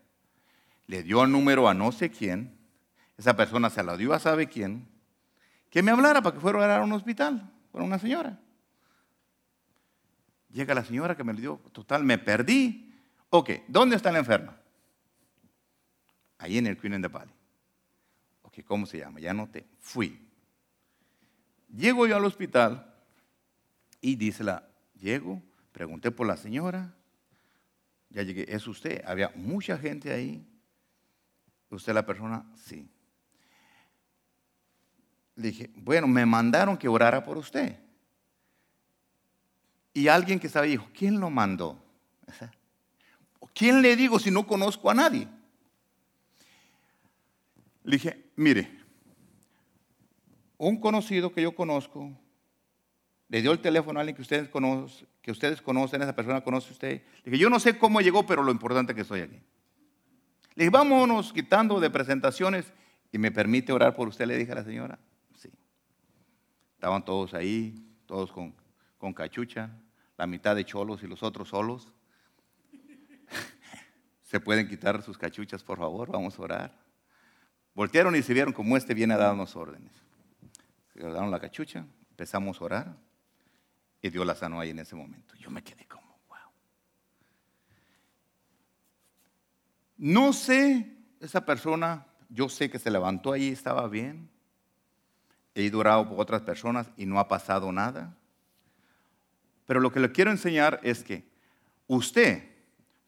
[0.86, 2.56] le dio el número a no sé quién,
[3.18, 4.86] esa persona se lo dio a sabe quién,
[5.76, 8.40] que me hablara para que fuera a orar a un hospital con una señora.
[10.48, 12.94] Llega la señora que me dio, total, me perdí.
[13.28, 14.56] Ok, ¿dónde está la enferma?
[16.38, 17.34] Ahí en el Queen in the Valley.
[18.40, 19.20] Ok, ¿cómo se llama?
[19.20, 19.66] Ya noté.
[19.78, 20.18] Fui.
[21.68, 22.94] Llego yo al hospital
[24.00, 26.94] y dice la, llego, pregunté por la señora,
[28.08, 29.04] ya llegué, ¿es usted?
[29.04, 30.42] Había mucha gente ahí.
[31.68, 32.50] ¿Usted la persona?
[32.54, 32.88] Sí.
[35.36, 37.78] Le dije, bueno, me mandaron que orara por usted.
[39.92, 41.82] Y alguien que estaba dijo, ¿quién lo mandó?
[43.54, 45.26] ¿Quién le digo si no conozco a nadie?
[47.84, 48.70] Le dije, mire,
[50.58, 52.12] un conocido que yo conozco
[53.28, 56.68] le dio el teléfono a alguien que ustedes, conocen, que ustedes conocen, esa persona conoce
[56.68, 57.02] a usted.
[57.24, 59.40] Le dije, yo no sé cómo llegó, pero lo importante es que estoy aquí.
[60.54, 62.72] Le dije, vámonos quitando de presentaciones
[63.10, 64.98] y me permite orar por usted, le dije a la señora.
[66.76, 68.54] Estaban todos ahí, todos con,
[68.98, 69.70] con cachucha,
[70.18, 71.90] la mitad de cholos y los otros solos.
[74.22, 76.78] se pueden quitar sus cachuchas, por favor, vamos a orar.
[77.74, 79.90] Voltearon y se vieron como este viene a darnos órdenes.
[80.92, 82.96] Se guardaron la cachucha, empezamos a orar
[84.02, 85.34] y Dios la sanó ahí en ese momento.
[85.36, 86.38] Yo me quedé como, wow.
[89.96, 94.35] No sé, esa persona, yo sé que se levantó ahí, estaba bien
[95.56, 98.14] he ido orado por otras personas y no ha pasado nada.
[99.64, 101.26] Pero lo que le quiero enseñar es que
[101.86, 102.44] usted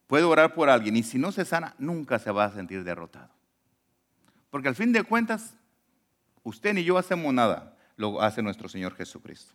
[0.06, 3.28] puede orar por alguien y si no se sana, nunca se va a sentir derrotado.
[4.48, 5.54] Porque al fin de cuentas,
[6.42, 9.52] usted ni yo hacemos nada, lo hace nuestro Señor Jesucristo.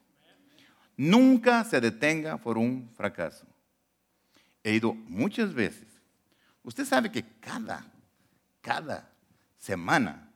[0.96, 3.48] Nunca se detenga por un fracaso.
[4.64, 5.88] He ido muchas veces.
[6.62, 7.84] Usted sabe que cada,
[8.62, 9.10] cada
[9.58, 10.30] semana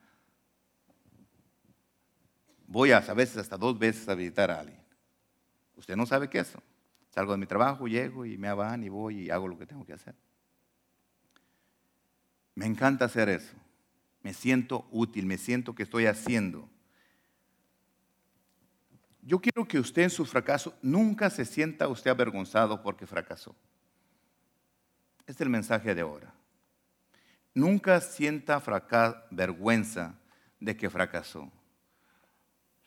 [2.68, 4.80] voy a, a veces hasta dos veces a visitar a alguien.
[5.74, 6.62] Usted no sabe qué es eso.
[7.10, 9.84] Salgo de mi trabajo, llego y me van y voy y hago lo que tengo
[9.84, 10.14] que hacer.
[12.54, 13.56] Me encanta hacer eso.
[14.22, 16.68] Me siento útil, me siento que estoy haciendo.
[19.22, 23.56] Yo quiero que usted en su fracaso nunca se sienta usted avergonzado porque fracasó.
[25.20, 26.34] Este es el mensaje de ahora.
[27.54, 28.62] Nunca sienta
[29.30, 30.18] vergüenza
[30.60, 31.50] de que fracasó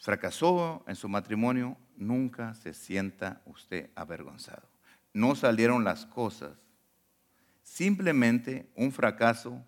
[0.01, 4.67] fracasó en su matrimonio, nunca se sienta usted avergonzado.
[5.13, 6.57] No salieron las cosas.
[7.61, 9.63] Simplemente un fracaso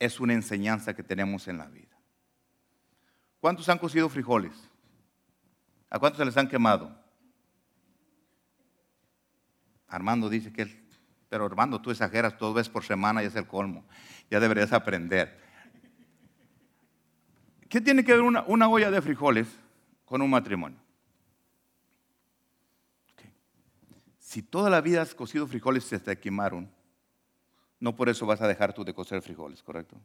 [0.00, 1.96] es una enseñanza que tenemos en la vida.
[3.38, 4.52] ¿Cuántos han cocido frijoles?
[5.90, 6.92] ¿A cuántos se les han quemado?
[9.86, 10.80] Armando dice que
[11.28, 13.84] pero Armando, tú exageras dos veces por semana y es el colmo.
[14.28, 15.38] Ya deberías aprender.
[17.70, 19.46] ¿Qué tiene que ver una, olla de frijoles
[20.04, 20.76] con un matrimonio?
[24.18, 26.68] Si toda la vida has cocido frijoles y se te quemaron,
[27.78, 29.96] no por eso vas a dejar tú de cocer frijoles, ¿correcto?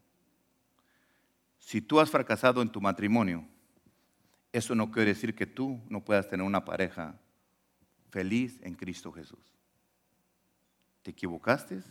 [1.57, 3.43] Si tú has fracasado en tu matrimonio,
[4.53, 7.19] eso no quiere decir que tú no puedas tener una pareja
[8.11, 9.55] feliz en Cristo Jesús.
[11.01, 11.81] ¿Te equivocaste?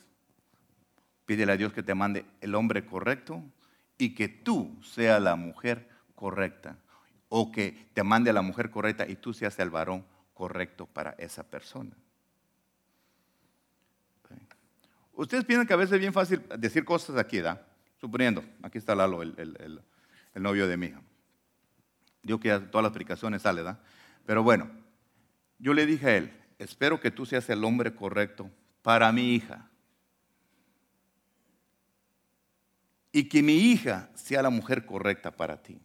[1.27, 3.43] Pídele a Dios que te mande el hombre correcto
[3.99, 6.79] y que tú seas la mujer correcta.
[7.29, 11.11] O que te mande a la mujer correcta y tú seas el varón correcto para
[11.19, 11.97] esa persona.
[15.17, 17.65] Ustedes piensan que a veces es bien fácil decir cosas aquí, ¿da?
[18.01, 19.81] Suponiendo, aquí está Lalo, el,
[20.35, 21.01] novio de mi hija.
[22.23, 23.81] Digo que todas las explicaciones sale, ¿da?
[24.27, 24.69] Pero bueno,
[25.59, 28.51] yo le dije a él, espero que tú seas el hombre correcto
[28.83, 29.71] para mi hija.
[33.17, 35.81] Y que mi hija sea la mujer correcta para ti.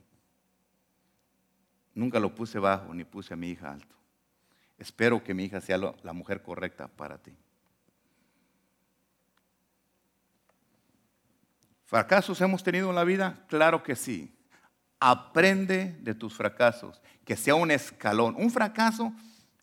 [1.93, 3.95] Nunca lo puse bajo ni puse a mi hija alto.
[4.80, 7.32] Espero que mi hija sea la mujer correcta para ti.
[11.86, 13.45] ¿Fracasos hemos tenido en la vida?
[13.47, 14.36] Claro que sí.
[14.99, 18.34] Aprende de tus fracasos, que sea un escalón.
[18.39, 19.13] Un fracaso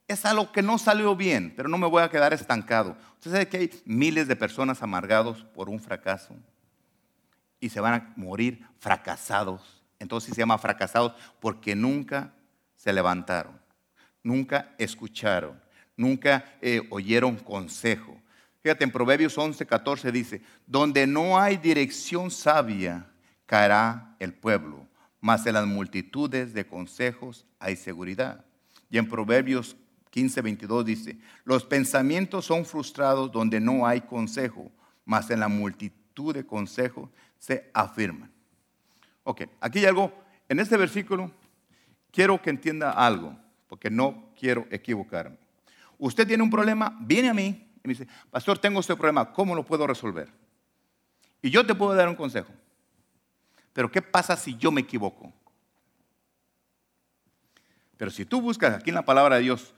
[0.07, 2.97] es algo que no salió bien, pero no me voy a quedar estancado.
[3.15, 6.37] Usted sabe que hay miles de personas amargados por un fracaso
[7.61, 9.83] y se van a morir fracasados.
[9.99, 12.33] Entonces se llama fracasados porque nunca
[12.75, 13.59] se levantaron,
[14.23, 15.61] nunca escucharon,
[15.97, 18.21] nunca eh, oyeron consejo.
[18.63, 23.07] Fíjate, en Proverbios 11, 14 dice, donde no hay dirección sabia,
[23.47, 24.87] caerá el pueblo,
[25.21, 28.45] mas en las multitudes de consejos hay seguridad.
[28.91, 29.77] Y en Proverbios
[30.11, 34.71] 15, 22 dice, los pensamientos son frustrados donde no hay consejo,
[35.05, 38.33] mas en la multitud de consejos se afirman.
[39.25, 40.13] Ok, aquí hay algo,
[40.49, 41.31] en este versículo
[42.11, 45.39] quiero que entienda algo, porque no quiero equivocarme.
[45.99, 49.55] Usted tiene un problema, viene a mí y me dice, pastor, tengo este problema, ¿cómo
[49.55, 50.33] lo puedo resolver?
[51.43, 52.53] Y yo te puedo dar un consejo.
[53.73, 55.33] Pero ¿qué pasa si yo me equivoco?
[57.97, 59.75] Pero si tú buscas aquí en la palabra de Dios,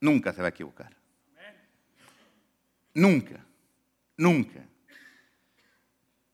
[0.00, 0.96] nunca se va a equivocar.
[2.94, 3.44] Nunca,
[4.16, 4.66] nunca.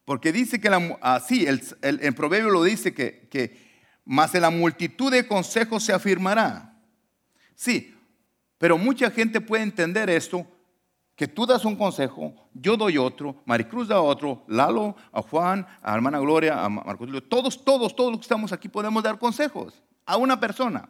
[0.09, 0.70] Porque dice que
[1.02, 3.59] así, el, el, proverbio lo dice que, que
[4.06, 6.80] más en la multitud de consejos se afirmará.
[7.54, 7.94] Sí,
[8.56, 10.46] pero mucha gente puede entender esto
[11.14, 15.94] que tú das un consejo, yo doy otro, Maricruz da otro, Lalo, a Juan, a
[15.94, 20.16] hermana Gloria, a Marcos todos, todos, todos los que estamos aquí podemos dar consejos a
[20.16, 20.88] una persona.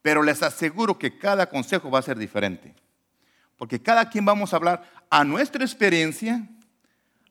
[0.00, 2.72] Pero les aseguro que cada consejo va a ser diferente.
[3.56, 6.48] Porque cada quien vamos a hablar a nuestra experiencia,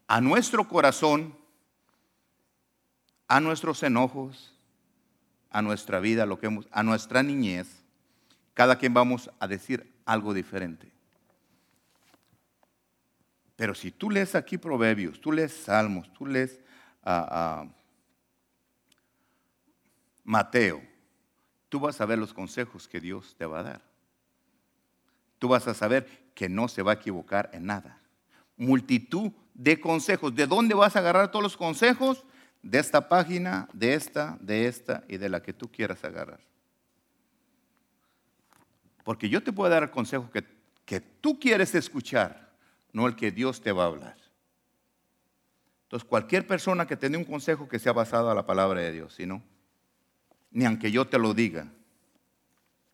[0.09, 1.35] a nuestro corazón,
[3.27, 4.55] a nuestros enojos,
[5.51, 7.83] a nuestra vida, lo que hemos, a nuestra niñez.
[8.55, 10.91] Cada quien vamos a decir algo diferente.
[13.55, 16.59] Pero si tú lees aquí Proverbios, tú lees Salmos, tú lees
[17.03, 17.67] a
[20.23, 20.81] Mateo,
[21.69, 23.81] tú vas a ver los consejos que Dios te va a dar.
[25.37, 28.01] Tú vas a saber que no se va a equivocar en nada.
[28.57, 30.33] Multitud de consejos.
[30.33, 32.25] ¿De dónde vas a agarrar todos los consejos?
[32.63, 36.39] De esta página, de esta, de esta y de la que tú quieras agarrar.
[39.03, 40.45] Porque yo te puedo dar el consejo que,
[40.85, 42.49] que tú quieres escuchar
[42.93, 44.15] no el que Dios te va a hablar.
[45.83, 48.91] Entonces, cualquier persona que te dé un consejo que sea basado a la palabra de
[48.93, 49.43] Dios, si no,
[50.51, 51.67] ni aunque yo te lo diga,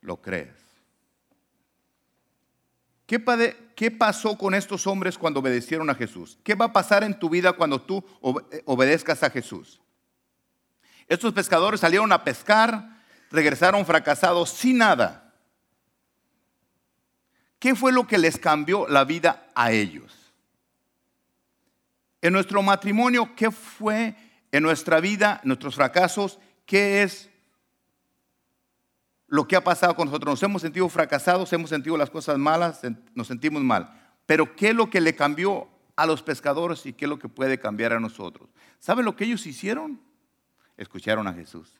[0.02, 0.65] lo crees.
[3.06, 3.24] ¿Qué,
[3.76, 6.40] ¿Qué, pasó con estos hombres cuando obedecieron a Jesús?
[6.44, 8.04] ¿Qué va a pasar en tu vida cuando tú
[8.52, 9.80] eh, obedezcas a Jesús?
[11.08, 15.34] Estos pescadores salieron a pescar, regresaron fracasados sin nada.
[17.60, 20.34] ¿Qué fue lo que les cambió la vida a ellos?
[22.22, 24.16] En nuestro matrimonio, ¿qué fue
[24.52, 26.40] en nuestra vida, nuestros fracasos?
[26.66, 27.30] ¿Qué es
[29.28, 30.34] lo que ha pasado con nosotros?
[30.34, 32.82] Nos hemos sentido fracasados, hemos sentido las cosas malas,
[33.14, 33.90] nos sentimos mal.
[34.26, 37.30] Pero ¿qué es lo que le cambió a los pescadores y qué es lo que
[37.30, 38.50] puede cambiar a nosotros?
[38.80, 40.02] ¿Saben lo que ellos hicieron?
[40.78, 41.80] Escucharon a Jesús.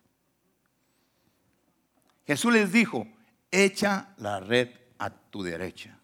[2.26, 3.08] Jesús les dijo,
[3.52, 6.00] echa la red a tu derecha.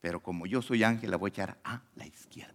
[0.00, 2.54] Pero como yo soy ángel, la voy a echar a la izquierda.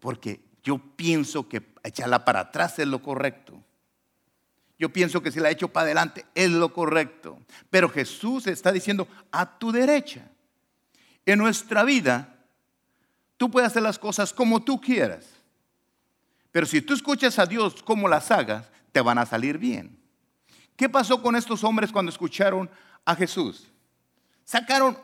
[0.00, 3.62] Porque yo pienso que echarla para atrás es lo correcto.
[4.78, 7.38] Yo pienso que si la echo para adelante es lo correcto.
[7.70, 10.28] Pero Jesús está diciendo a tu derecha.
[11.24, 12.36] En nuestra vida,
[13.36, 15.26] tú puedes hacer las cosas como tú quieras.
[16.52, 19.98] Pero si tú escuchas a Dios como las hagas, te van a salir bien.
[20.76, 22.70] ¿Qué pasó con estos hombres cuando escucharon
[23.06, 23.72] a Jesús.
[24.44, 24.98] Sacaron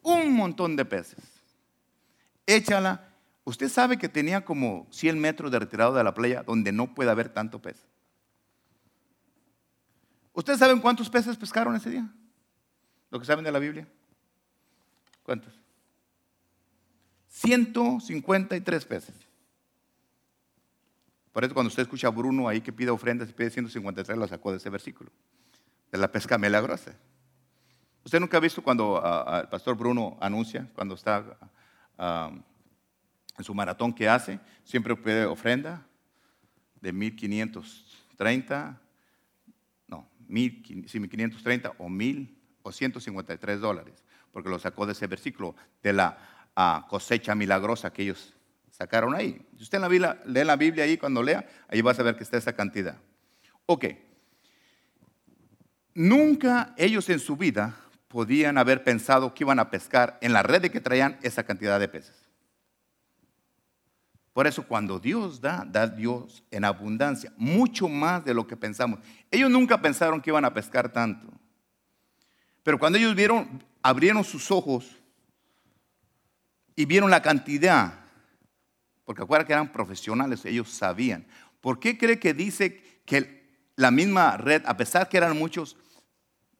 [0.00, 1.22] un montón de peces.
[2.46, 3.04] Échala,
[3.48, 7.10] Usted sabe que tenía como 100 metros de retirado de la playa donde no puede
[7.10, 7.78] haber tanto pez.
[10.38, 12.08] ¿Ustedes saben cuántos peces pescaron ese día?
[13.10, 13.88] ¿Lo que saben de la Biblia?
[15.24, 15.52] ¿Cuántos?
[17.26, 19.16] 153 peces.
[21.32, 24.28] Por eso cuando usted escucha a Bruno ahí que pide ofrendas y pide 153, lo
[24.28, 25.10] sacó de ese versículo,
[25.90, 26.94] de la pesca milagrosa.
[28.04, 31.36] ¿Usted nunca ha visto cuando ah, ah, el pastor Bruno anuncia, cuando está
[31.98, 32.30] ah,
[33.36, 35.84] en su maratón que hace, siempre pide ofrenda
[36.80, 38.87] de 1530, no,
[40.28, 46.18] 1530 o 1000 o 153 dólares, porque lo sacó de ese versículo, de la
[46.88, 48.34] cosecha milagrosa que ellos
[48.70, 49.40] sacaron ahí.
[49.56, 52.24] Si usted la Biblia, lee la Biblia ahí, cuando lea, ahí va a ver que
[52.24, 52.96] está esa cantidad.
[53.66, 53.86] Ok.
[55.94, 57.76] Nunca ellos en su vida
[58.06, 61.80] podían haber pensado que iban a pescar en la red de que traían esa cantidad
[61.80, 62.27] de peces.
[64.38, 69.00] Por eso cuando Dios da, da Dios en abundancia, mucho más de lo que pensamos.
[69.32, 71.26] Ellos nunca pensaron que iban a pescar tanto.
[72.62, 74.96] Pero cuando ellos vieron, abrieron sus ojos
[76.76, 77.94] y vieron la cantidad
[79.04, 81.26] porque acuérdate que eran profesionales, ellos sabían.
[81.60, 85.76] ¿Por qué cree que dice que la misma red, a pesar que eran muchos,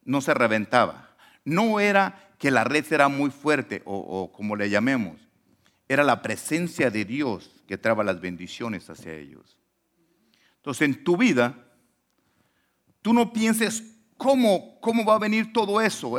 [0.03, 1.15] no se reventaba?
[1.45, 5.29] No era que la red era muy fuerte o, como le llamemos,
[5.87, 9.59] era la presencia de Dios que traba las bendiciones hacia ellos.
[10.55, 11.53] Entonces en tu vida,
[13.03, 13.83] tú no pienses
[14.17, 16.17] ¿Cómo, ¿Cómo, va a venir todo eso,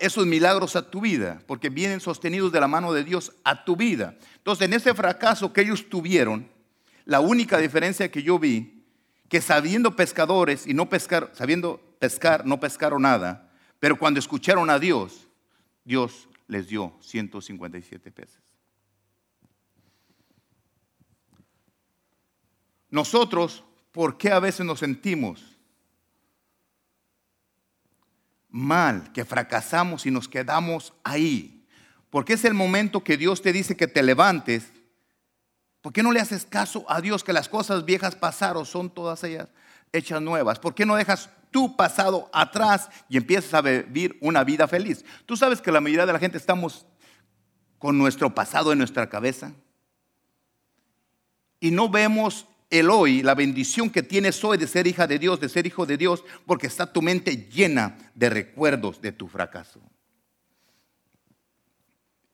[0.00, 1.40] esos milagros a tu vida?
[1.46, 4.16] Porque vienen sostenidos de la mano de Dios a tu vida.
[4.38, 6.50] Entonces, en ese fracaso que ellos tuvieron,
[7.04, 8.82] la única diferencia que yo vi,
[9.28, 14.80] que sabiendo pescadores y no pescar, sabiendo pescar, no pescaron nada, pero cuando escucharon a
[14.80, 15.28] Dios,
[15.84, 18.45] Dios les dio 157 peces.
[22.96, 25.56] Nosotros, ¿por qué a veces nos sentimos
[28.48, 31.62] mal, que fracasamos y nos quedamos ahí.
[32.08, 34.72] Porque es el momento que Dios te dice que te levantes.
[35.82, 39.22] ¿Por qué no le haces caso a Dios que las cosas viejas pasaron, son todas
[39.24, 39.48] ellas
[39.92, 40.58] hechas nuevas?
[40.58, 45.04] ¿Por qué no dejas tu pasado atrás y empiezas a vivir una vida feliz?
[45.26, 46.86] Tú sabes que la mayoría de la gente estamos
[47.78, 49.52] con nuestro pasado en nuestra cabeza
[51.60, 55.40] y no vemos el hoy, la bendición que tienes hoy de ser hija de Dios,
[55.40, 59.80] de ser hijo de Dios, porque está tu mente llena de recuerdos de tu fracaso.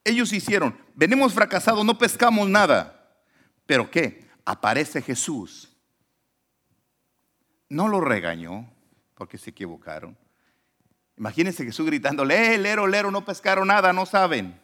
[0.05, 2.99] Ellos hicieron, venimos fracasados, no pescamos nada.
[3.67, 4.27] Pero ¿qué?
[4.45, 5.69] Aparece Jesús.
[7.69, 8.71] No lo regañó
[9.15, 10.19] porque se equivocaron.
[11.17, 14.61] Imagínense Jesús gritándole, eh, lero, lero, no pescaron nada, no saben.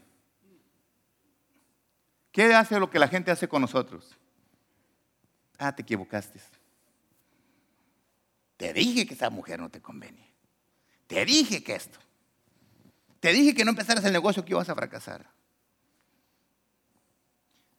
[2.32, 4.17] ¿Qué hace lo que la gente hace con nosotros?
[5.58, 6.40] Ah, te equivocaste.
[8.56, 10.26] Te dije que esa mujer no te convenía.
[11.06, 11.98] Te dije que esto.
[13.20, 15.26] Te dije que no empezaras el negocio que ibas a fracasar.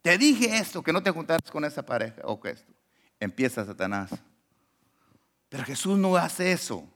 [0.02, 2.72] Te dije esto, que no te juntaras con esa pareja o que esto.
[3.20, 4.12] Empieza Satanás.
[5.50, 6.88] Pero Jesús no hace eso.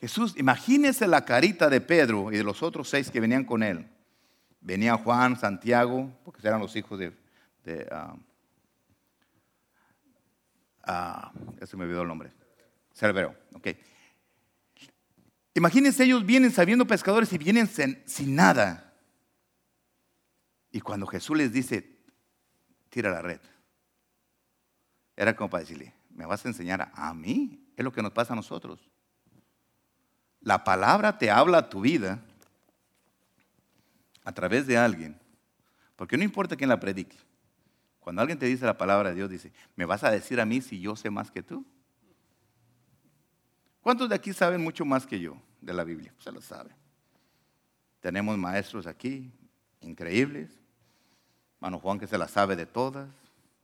[0.00, 3.86] Jesús, imagínese la carita de Pedro y de los otros seis que venían con él.
[4.60, 7.12] Venía Juan, Santiago, porque eran los hijos de,
[10.84, 12.32] ah, me olvidó el nombre.
[12.92, 13.68] Cerbero, ok.
[15.54, 18.94] Imagínense, ellos vienen sabiendo pescadores y vienen sin, nada.
[20.70, 21.98] Y cuando Jesús les dice,
[22.88, 23.40] tira la red,
[25.16, 27.72] era como para decirle, ¿me vas a enseñar a mí?
[27.76, 28.88] Es lo que nos pasa a nosotros.
[30.40, 32.22] La palabra te habla a tu vida
[34.24, 35.18] a través de alguien,
[35.96, 37.16] porque no importa quién la predique.
[38.00, 40.60] Cuando alguien te dice la palabra de Dios, dice, ¿me vas a decir a mí
[40.60, 41.64] si yo sé más que tú?
[43.82, 46.12] ¿Cuántos de aquí saben mucho más que yo de la Biblia?
[46.18, 46.74] Se lo saben.
[48.00, 49.30] Tenemos maestros aquí,
[49.80, 50.50] increíbles.
[51.60, 53.08] Mano Juan que se la sabe de todas,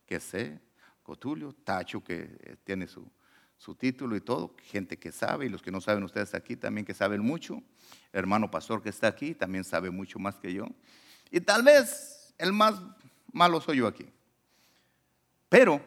[0.05, 0.59] que sé.
[1.03, 3.09] Cotulio, Tacho que tiene su,
[3.57, 4.55] su título y todo.
[4.63, 7.63] Gente que sabe, y los que no saben ustedes aquí también que saben mucho.
[8.11, 10.67] Hermano pastor que está aquí también sabe mucho más que yo.
[11.31, 12.81] Y tal vez el más
[13.31, 14.05] malo soy yo aquí.
[15.49, 15.81] Pero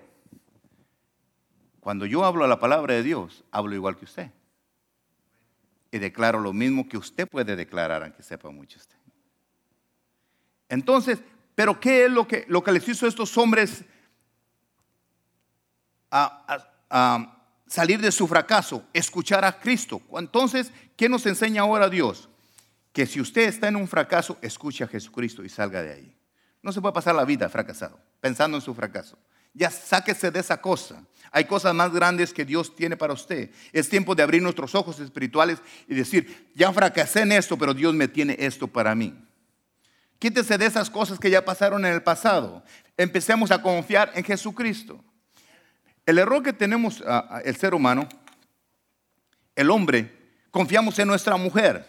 [1.81, 4.31] cuando yo hablo a la palabra de Dios, hablo igual que usted.
[5.91, 8.97] Y declaro lo mismo que usted puede declarar, aunque sepa mucho usted.
[10.69, 11.19] Entonces,
[11.55, 13.85] ¿pero qué es lo que, lo que les hizo a estos hombres
[16.11, 17.37] a,
[17.67, 18.85] salir de su fracaso?
[18.93, 20.01] Escuchar a Cristo.
[20.13, 22.29] Entonces, ¿qué nos enseña ahora Dios?
[22.93, 26.17] Que si usted está en un fracaso, escuche a Jesucristo y salga de ahí.
[26.63, 29.19] No se puede pasar la vida fracasado, pensando en su fracaso.
[29.53, 31.03] Ya sáquese de esa cosa.
[31.33, 33.51] Hay cosas más grandes que Dios tiene para usted.
[33.73, 37.95] Es tiempo de abrir nuestros ojos espirituales y decir, ya fracasé en esto, pero Dios
[37.95, 39.15] me tiene esto para mí.
[40.19, 42.63] Quítese de esas cosas que ya pasaron en el pasado.
[42.97, 45.03] Empecemos a confiar en Jesucristo.
[46.05, 47.03] El error que tenemos
[47.45, 48.09] el ser humano,
[49.55, 50.13] el hombre,
[50.51, 51.87] confiamos en nuestra mujer.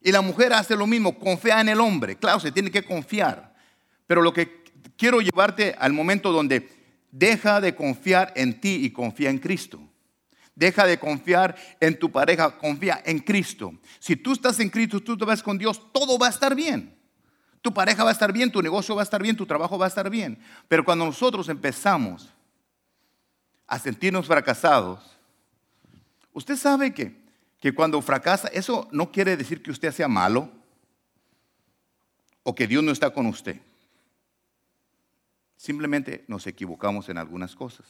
[0.00, 2.16] Y la mujer hace lo mismo, confía en el hombre.
[2.16, 3.54] Claro, se tiene que confiar.
[4.06, 4.61] Pero lo que
[4.96, 6.68] quiero llevarte al momento donde
[7.10, 9.80] deja de confiar en ti y confía en Cristo.
[10.54, 13.72] Deja de confiar en tu pareja, confía en Cristo.
[13.98, 16.94] Si tú estás en Cristo, tú te vas con Dios, todo va a estar bien.
[17.62, 19.86] Tu pareja va a estar bien, tu negocio va a estar bien, tu trabajo va
[19.86, 20.38] a estar bien.
[20.68, 22.28] Pero cuando nosotros empezamos
[23.66, 25.16] a sentirnos fracasados,
[26.32, 27.16] usted sabe que,
[27.60, 30.50] que cuando fracasa, eso no quiere decir que usted sea malo
[32.42, 33.60] o que Dios no está con usted.
[35.62, 37.86] Simplemente nos equivocamos en algunas cosas.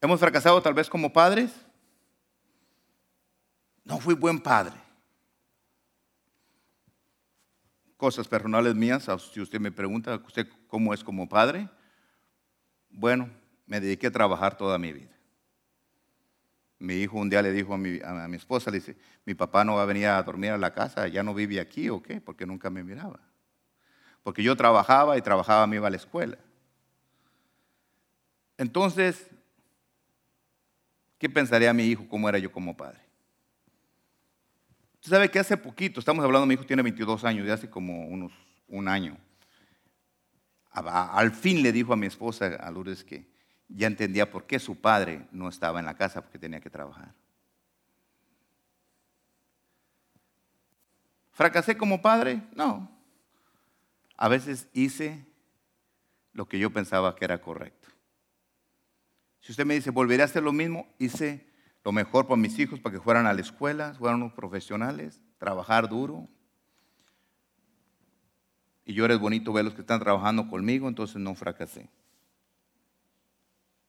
[0.00, 1.52] ¿Hemos fracasado tal vez como padres?
[3.84, 4.74] No fui buen padre.
[7.98, 11.68] Cosas personales mías, si usted me pregunta, ¿usted cómo es como padre?
[12.88, 13.28] Bueno,
[13.66, 15.14] me dediqué a trabajar toda mi vida.
[16.78, 19.62] Mi hijo un día le dijo a mi, a mi esposa, le dice, mi papá
[19.62, 22.18] no va a venir a dormir a la casa, ya no vive aquí o qué,
[22.18, 23.35] porque nunca me miraba.
[24.26, 26.36] Porque yo trabajaba y trabajaba, me iba a la escuela.
[28.58, 29.30] Entonces,
[31.16, 32.98] ¿qué pensaría mi hijo cómo era yo como padre?
[34.94, 38.08] Usted sabe que hace poquito, estamos hablando, mi hijo tiene 22 años, de hace como
[38.08, 38.32] unos
[38.66, 39.16] un año.
[40.72, 43.28] Al fin le dijo a mi esposa, a Lourdes, que
[43.68, 47.14] ya entendía por qué su padre no estaba en la casa porque tenía que trabajar.
[51.30, 52.42] ¿Fracasé como padre?
[52.56, 52.95] No.
[54.16, 55.26] A veces hice
[56.32, 57.88] lo que yo pensaba que era correcto.
[59.40, 61.46] Si usted me dice, volveré a hacer lo mismo, hice
[61.84, 65.88] lo mejor para mis hijos, para que fueran a la escuela, fueran unos profesionales, trabajar
[65.88, 66.28] duro.
[68.84, 71.88] Y yo eres bonito ver los que están trabajando conmigo, entonces no fracasé.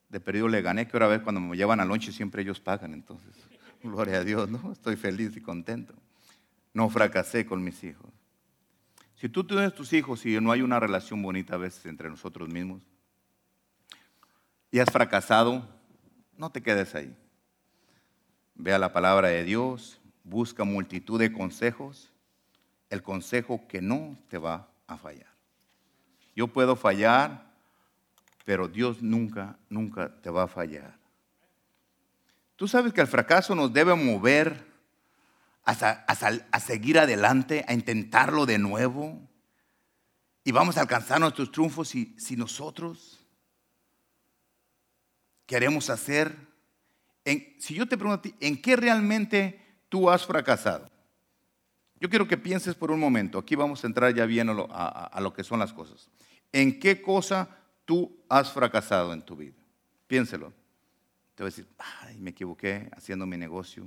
[0.09, 2.93] De periodo le gané, que ahora vez cuando me llevan a lonche siempre ellos pagan,
[2.93, 3.36] entonces,
[3.84, 4.71] gloria a Dios, ¿no?
[4.71, 5.93] Estoy feliz y contento.
[6.73, 8.11] No fracasé con mis hijos.
[9.18, 12.47] Si tú tienes tus hijos y no hay una relación bonita a veces entre nosotros
[12.49, 12.82] mismos,
[14.70, 15.68] y has fracasado,
[16.38, 17.15] no te quedes ahí.
[18.53, 22.11] Vea la palabra de Dios, busca multitud de consejos,
[22.91, 25.34] el consejo que no te va a fallar.
[26.36, 27.51] Yo puedo fallar,
[28.45, 30.95] pero Dios nunca, nunca te va a fallar.
[32.55, 34.63] Tú sabes que el fracaso nos debe mover
[35.68, 36.05] a,
[36.51, 39.28] a seguir adelante, a intentarlo de nuevo.
[40.47, 43.20] Y vamos a alcanzar nuestros triunfos si, nosotros
[45.45, 46.34] queremos hacer,
[47.59, 50.89] si yo te pregunto a ti, ¿en qué realmente tú has fracasado?
[51.99, 55.34] Yo quiero que pienses por un momento, aquí vamos a entrar ya bien a lo,
[55.34, 56.09] que son las cosas.
[56.53, 57.49] ¿En qué cosa
[57.84, 59.57] tú has fracasado en tu vida?
[60.07, 60.53] Piénselo.
[61.36, 63.86] Te voy a decir, ay, me equivoqué haciendo mi negocio.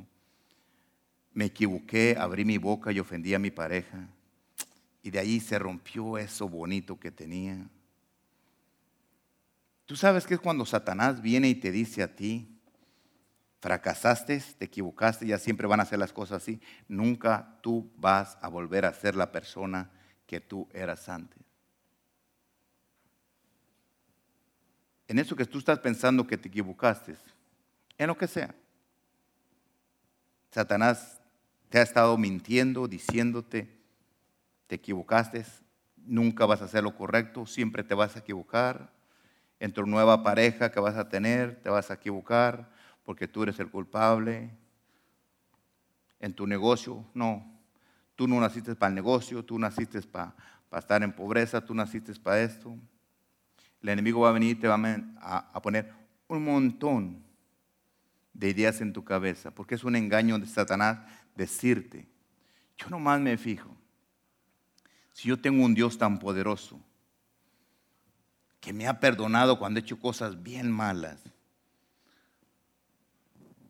[1.32, 4.08] Me equivoqué, abrí mi boca y ofendí a mi pareja.
[5.02, 7.68] Y de ahí se rompió eso bonito que tenía.
[9.86, 12.60] Tú sabes que es cuando Satanás viene y te dice a ti,
[13.60, 16.60] fracasaste, te equivocaste, ya siempre van a hacer las cosas así.
[16.88, 19.90] Nunca tú vas a volver a ser la persona
[20.26, 21.38] que tú eras antes.
[25.08, 27.16] En eso que tú estás pensando que te equivocaste,
[27.98, 28.54] en lo que sea.
[30.52, 31.19] Satanás
[31.70, 33.80] te ha estado mintiendo, diciéndote,
[34.66, 35.44] te equivocaste,
[35.96, 38.92] nunca vas a hacer lo correcto, siempre te vas a equivocar
[39.60, 42.70] en tu nueva pareja que vas a tener, te vas a equivocar
[43.04, 44.50] porque tú eres el culpable.
[46.18, 47.60] En tu negocio, no.
[48.14, 50.34] Tú no naciste para el negocio, tú naciste para,
[50.76, 52.76] estar en pobreza, tú naciste para esto.
[53.80, 54.78] El enemigo va a venir y te va
[55.20, 55.92] a, a poner
[56.28, 57.24] un montón
[58.32, 61.00] de ideas en tu cabeza, porque es un engaño de Satanás
[61.34, 62.06] decirte,
[62.76, 63.76] yo nomás me fijo,
[65.12, 66.80] si yo tengo un Dios tan poderoso,
[68.60, 71.20] que me ha perdonado cuando he hecho cosas bien malas,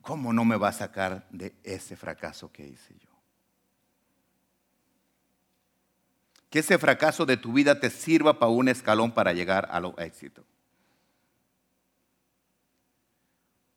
[0.00, 3.10] ¿cómo no me va a sacar de ese fracaso que hice yo?
[6.50, 9.96] Que ese fracaso de tu vida te sirva para un escalón para llegar a lo
[9.98, 10.44] éxito.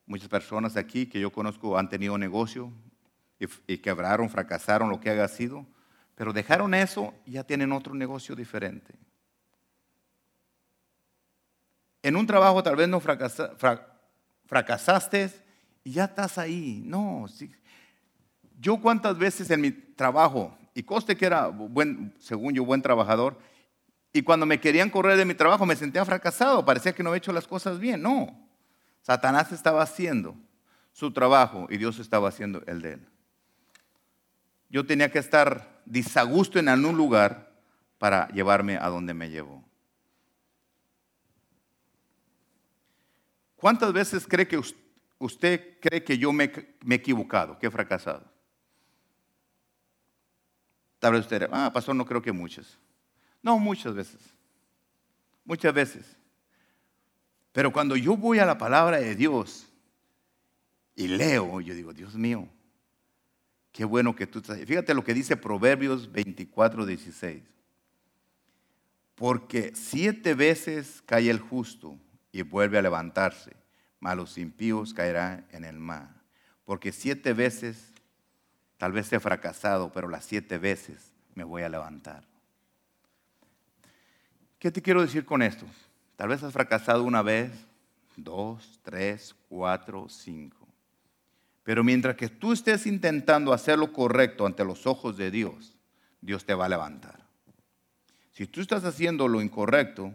[0.07, 2.73] Muchas personas aquí que yo conozco han tenido negocio
[3.67, 5.65] y, quebraron, fracasaron, lo que haya sido,
[6.15, 8.93] Pero dejaron eso y ya tienen otro negocio diferente.
[12.03, 13.01] En un trabajo tal vez no
[14.45, 15.31] fracasaste
[15.83, 16.83] y ya estás ahí.
[16.85, 17.25] No,
[18.59, 23.37] yo cuántas veces en mi trabajo, y coste que era buen, según yo, buen trabajador,
[24.11, 27.17] y cuando me querían correr de mi trabajo me sentía fracasado, parecía que no había
[27.17, 28.01] hecho las cosas bien.
[28.01, 28.47] No,
[29.01, 30.35] Satanás estaba haciendo
[30.91, 33.12] su trabajo y Dios estaba haciendo el de él.
[34.74, 37.53] Yo tenía que estar disagusto en algún lugar
[37.99, 39.63] para llevarme a donde me llevó.
[43.55, 44.59] ¿Cuántas veces cree que
[45.19, 46.51] usted, cree que yo me,
[46.84, 48.26] me he equivocado, que he fracasado?
[50.97, 52.80] Tal vez usted, ah, pastor, no creo que muchas.
[53.43, 54.21] No, muchas veces.
[55.45, 56.17] Muchas veces.
[57.51, 59.67] Pero cuando yo voy a la palabra de Dios
[60.95, 62.49] y leo, yo digo, Dios mío,
[63.74, 64.57] qué bueno que tú estás.
[64.59, 67.43] Fíjate lo que dice Proverbios 24, 16.
[69.15, 71.97] Porque siete veces cae el justo
[72.32, 73.55] y vuelve a levantarse,
[73.99, 76.09] mas los impíos caerán en el mar.
[76.65, 77.91] Porque siete veces,
[78.78, 82.24] tal vez he fracasado, pero las siete veces me voy a levantar.
[84.59, 85.65] ¿Qué te quiero decir con esto?
[86.15, 87.51] Tal vez has fracasado una vez,
[88.15, 90.62] dos, tres, cuatro, cinco.
[91.64, 95.78] Pero mientras que tú estés intentando hacer lo correcto ante los ojos de Dios,
[96.22, 97.26] Dios te va a levantar.
[98.32, 100.14] Si tú estás haciendo lo incorrecto,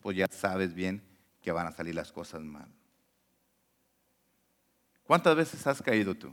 [0.00, 1.02] pues ya sabes bien
[1.42, 2.68] que van a salir las cosas mal.
[5.04, 6.32] ¿Cuántas veces has caído tú?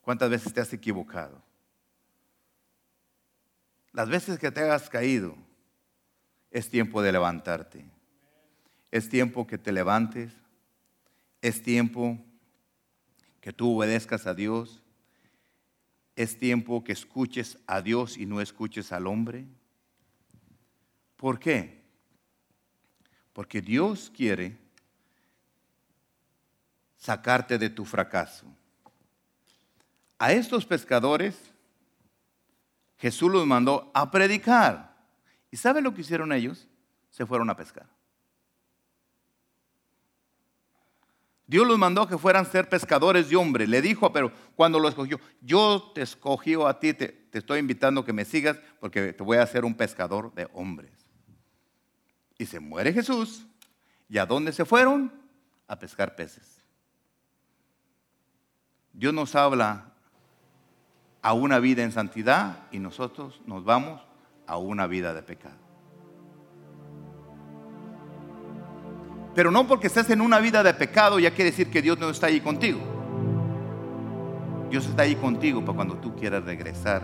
[0.00, 1.42] ¿Cuántas veces te has equivocado?
[3.92, 5.36] Las veces que te hayas caído,
[6.50, 7.84] es tiempo de levantarte.
[8.90, 10.32] Es tiempo que te levantes.
[11.42, 12.18] Es tiempo
[13.46, 14.82] que tú obedezcas a Dios.
[16.16, 19.46] Es tiempo que escuches a Dios y no escuches al hombre.
[21.14, 21.80] ¿Por qué?
[23.32, 24.58] Porque Dios quiere
[26.96, 28.46] sacarte de tu fracaso.
[30.18, 31.38] A estos pescadores
[32.98, 34.96] Jesús los mandó a predicar.
[35.52, 36.66] ¿Y sabe lo que hicieron ellos?
[37.10, 37.86] Se fueron a pescar.
[41.46, 43.68] Dios los mandó que fueran ser pescadores de hombres.
[43.68, 48.04] Le dijo, pero cuando lo escogió, yo te escogí a ti, te, te estoy invitando
[48.04, 50.90] que me sigas porque te voy a hacer un pescador de hombres.
[52.38, 53.46] Y se muere Jesús.
[54.08, 55.12] ¿Y a dónde se fueron?
[55.68, 56.62] A pescar peces.
[58.92, 59.92] Dios nos habla
[61.22, 64.00] a una vida en santidad y nosotros nos vamos
[64.46, 65.65] a una vida de pecado.
[69.36, 72.10] Pero no porque estés en una vida de pecado ya quiere decir que Dios no
[72.10, 72.80] está ahí contigo.
[74.70, 77.02] Dios está ahí contigo para cuando tú quieras regresar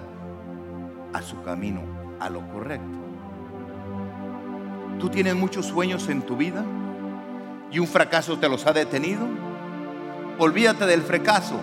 [1.12, 1.83] a su camino,
[2.18, 2.99] a lo correcto.
[4.99, 6.64] Tú tienes muchos sueños en tu vida
[7.70, 9.28] y un fracaso te los ha detenido.
[10.39, 11.61] Olvídate del fracaso.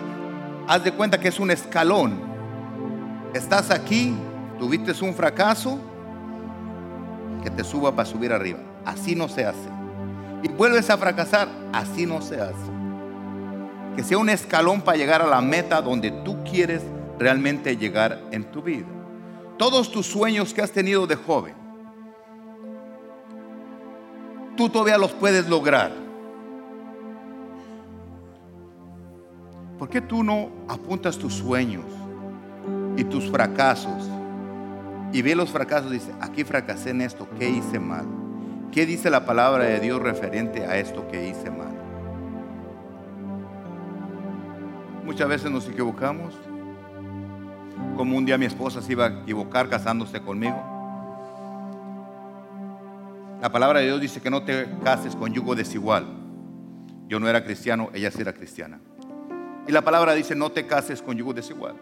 [0.68, 2.22] Haz de cuenta que es un escalón.
[3.34, 4.16] Estás aquí
[4.60, 5.80] tuviste un fracaso,
[7.42, 8.60] que te suba para subir arriba.
[8.86, 9.79] Así no se hace.
[10.44, 12.72] Y vuelves a fracasar, así no se hace.
[13.96, 16.82] Que sea un escalón para llegar a la meta donde tú quieres
[17.18, 18.86] realmente llegar en tu vida.
[19.58, 21.54] Todos tus sueños que has tenido de joven,
[24.56, 25.92] tú todavía los puedes lograr.
[29.78, 31.86] ¿Por qué tú no apuntas tus sueños
[32.98, 34.10] y tus fracasos
[35.12, 38.06] y ve los fracasos, dice, aquí fracasé en esto, ¿qué hice mal?
[38.72, 41.76] ¿Qué dice la palabra de Dios referente a esto que hice mal?
[45.04, 46.36] Muchas veces nos equivocamos,
[47.98, 50.64] como un día mi esposa se iba a equivocar casándose conmigo.
[53.42, 56.06] La palabra de Dios dice que no te cases con yugo desigual.
[57.08, 58.80] Yo no era cristiano, ella sí era cristiana.
[59.68, 61.76] Y la palabra dice, no te cases con yugo desigual.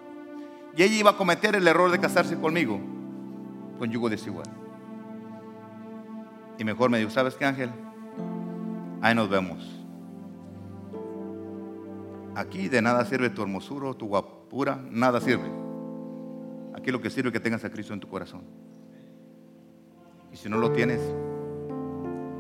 [0.78, 2.80] Y ella iba a cometer el error de casarse conmigo
[3.78, 4.48] con yugo desigual.
[6.58, 7.70] Y mejor me dijo, ¿sabes qué Ángel?
[9.02, 9.78] Ahí nos vemos.
[12.36, 15.50] Aquí de nada sirve tu hermosura, tu guapura, nada sirve.
[16.76, 18.42] Aquí lo que sirve es que tengas a Cristo en tu corazón.
[20.32, 21.02] Y si no lo tienes,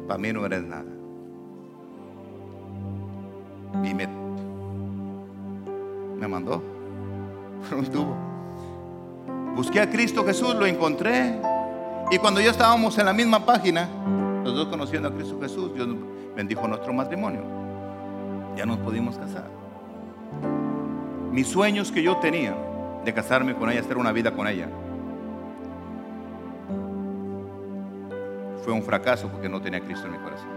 [0.07, 0.85] para mí no eres nada.
[3.83, 4.07] Y me,
[6.19, 6.61] me mandó
[7.67, 8.15] por un tubo.
[9.55, 11.39] Busqué a Cristo Jesús, lo encontré.
[12.09, 13.89] Y cuando ya estábamos en la misma página,
[14.43, 15.89] los dos conociendo a Cristo Jesús, Dios
[16.35, 17.41] bendijo nuestro matrimonio.
[18.55, 19.49] Ya nos pudimos casar.
[21.31, 22.55] Mis sueños que yo tenía
[23.03, 24.69] de casarme con ella, hacer una vida con ella.
[28.63, 30.49] Fue un fracaso porque no tenía a Cristo en mi corazón.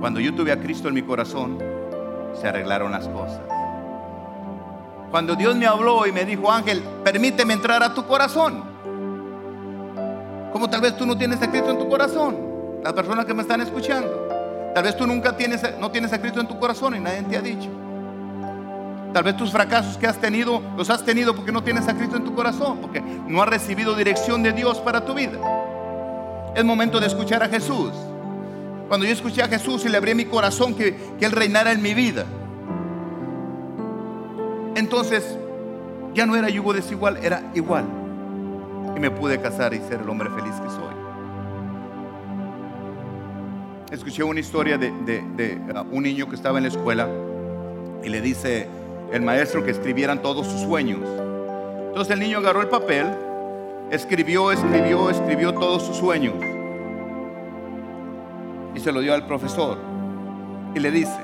[0.00, 1.58] Cuando yo tuve a Cristo en mi corazón,
[2.32, 3.42] se arreglaron las cosas.
[5.10, 8.69] Cuando Dios me habló y me dijo, Ángel, permíteme entrar a tu corazón.
[10.52, 12.36] Como tal vez tú no tienes a Cristo en tu corazón.
[12.82, 14.28] Las personas que me están escuchando.
[14.74, 17.36] Tal vez tú nunca tienes, no tienes a Cristo en tu corazón y nadie te
[17.36, 17.68] ha dicho.
[19.12, 22.16] Tal vez tus fracasos que has tenido, los has tenido porque no tienes a Cristo
[22.16, 25.38] en tu corazón, porque no has recibido dirección de Dios para tu vida.
[26.54, 27.90] Es momento de escuchar a Jesús.
[28.88, 31.82] Cuando yo escuché a Jesús y le abrí mi corazón que, que Él reinara en
[31.82, 32.24] mi vida,
[34.76, 35.36] entonces
[36.14, 37.84] ya no era yugo desigual, era igual.
[38.96, 40.94] Y me pude casar y ser el hombre feliz que soy.
[43.90, 47.08] Escuché una historia de, uh, un niño que estaba en la escuela
[48.04, 48.68] y le dice
[49.12, 51.00] el maestro que escribieran todos sus sueños.
[51.88, 53.06] Entonces el niño agarró el papel,
[53.90, 56.34] escribió, escribió, escribió todos sus sueños
[58.74, 59.78] y se lo dio al profesor
[60.74, 61.18] y le dice,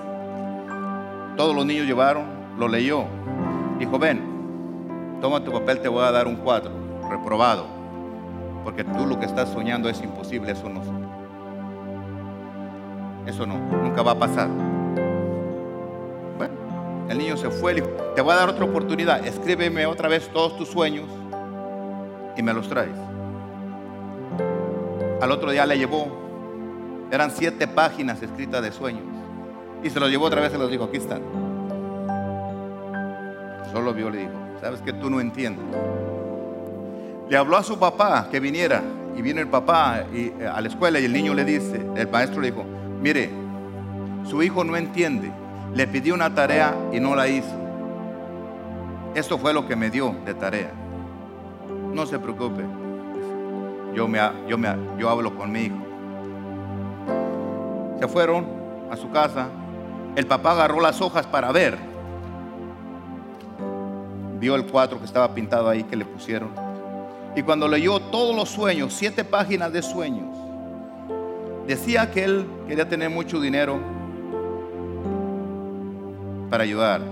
[1.37, 2.25] todos los niños llevaron,
[2.59, 3.05] lo leyó,
[3.79, 4.21] dijo, ven,
[5.21, 6.73] toma tu papel, te voy a dar un cuadro,
[7.09, 7.67] reprobado,
[8.65, 10.83] porque tú lo que estás soñando es imposible, eso no.
[13.27, 14.49] Eso no, nunca va a pasar.
[16.37, 16.55] Bueno,
[17.09, 20.29] el niño se fue, le dijo, te voy a dar otra oportunidad, escríbeme otra vez
[20.33, 21.07] todos tus sueños
[22.37, 22.97] y me los traes.
[25.21, 26.07] Al otro día le llevó,
[27.11, 29.05] eran siete páginas escritas de sueños.
[29.83, 31.23] Y se los llevó otra vez y los dijo, aquí están.
[33.73, 35.65] Solo vio, le dijo, sabes que tú no entiendes.
[37.29, 38.83] Le habló a su papá que viniera
[39.17, 42.09] y viene el papá y, eh, a la escuela y el niño le dice, el
[42.09, 42.65] maestro le dijo,
[43.01, 43.31] mire,
[44.25, 45.33] su hijo no entiende,
[45.75, 47.55] le pidió una tarea y no la hizo.
[49.15, 50.71] Esto fue lo que me dio de tarea.
[51.93, 52.63] No se preocupe,
[53.95, 54.69] yo, me, yo, me,
[54.99, 55.77] yo hablo con mi hijo.
[57.99, 58.47] Se fueron
[58.91, 59.49] a su casa,
[60.15, 61.97] el papá agarró las hojas para ver
[64.39, 66.66] vio el cuadro que estaba pintado ahí que le pusieron.
[67.37, 70.35] Y cuando leyó todos los sueños, siete páginas de sueños,
[71.67, 73.79] decía que él quería tener mucho dinero
[76.49, 77.03] para ayudar.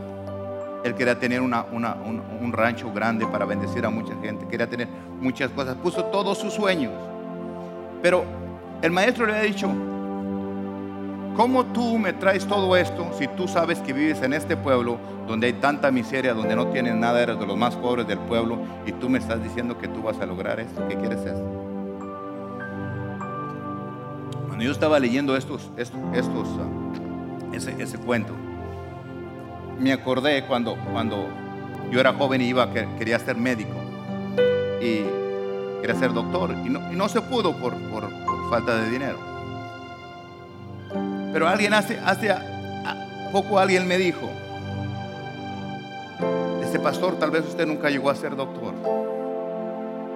[0.82, 4.46] Él quería tener un, un, rancho grande para bendecir a mucha gente.
[4.48, 4.88] Quería tener
[5.20, 5.76] muchas cosas.
[5.76, 6.92] Puso todos sus sueños.
[8.02, 8.24] Pero
[8.80, 9.70] el maestro le había dicho,
[11.36, 15.48] ¿Cómo tú me traes todo esto si tú sabes que vives en este pueblo donde
[15.48, 18.92] hay tanta miseria, donde no tienes nada, eres de los más pobres del pueblo y
[18.92, 20.86] tú me estás diciendo que tú vas a lograr esto?
[20.86, 21.34] ¿Qué quieres hacer?
[24.46, 28.32] Cuando yo estaba leyendo estos, estos, ah, ese, ese, cuento,
[29.80, 31.26] me acordé cuando, cuando
[31.90, 33.74] yo era joven y iba, quería ser médico
[34.80, 35.02] y
[35.80, 38.08] quería ser doctor y no, y no se pudo por, por
[38.50, 39.33] falta de dinero.
[41.34, 42.32] Pero alguien hace, hace
[43.32, 44.30] poco alguien me dijo,
[46.62, 48.72] este pastor, tal vez usted nunca llegó a ser doctor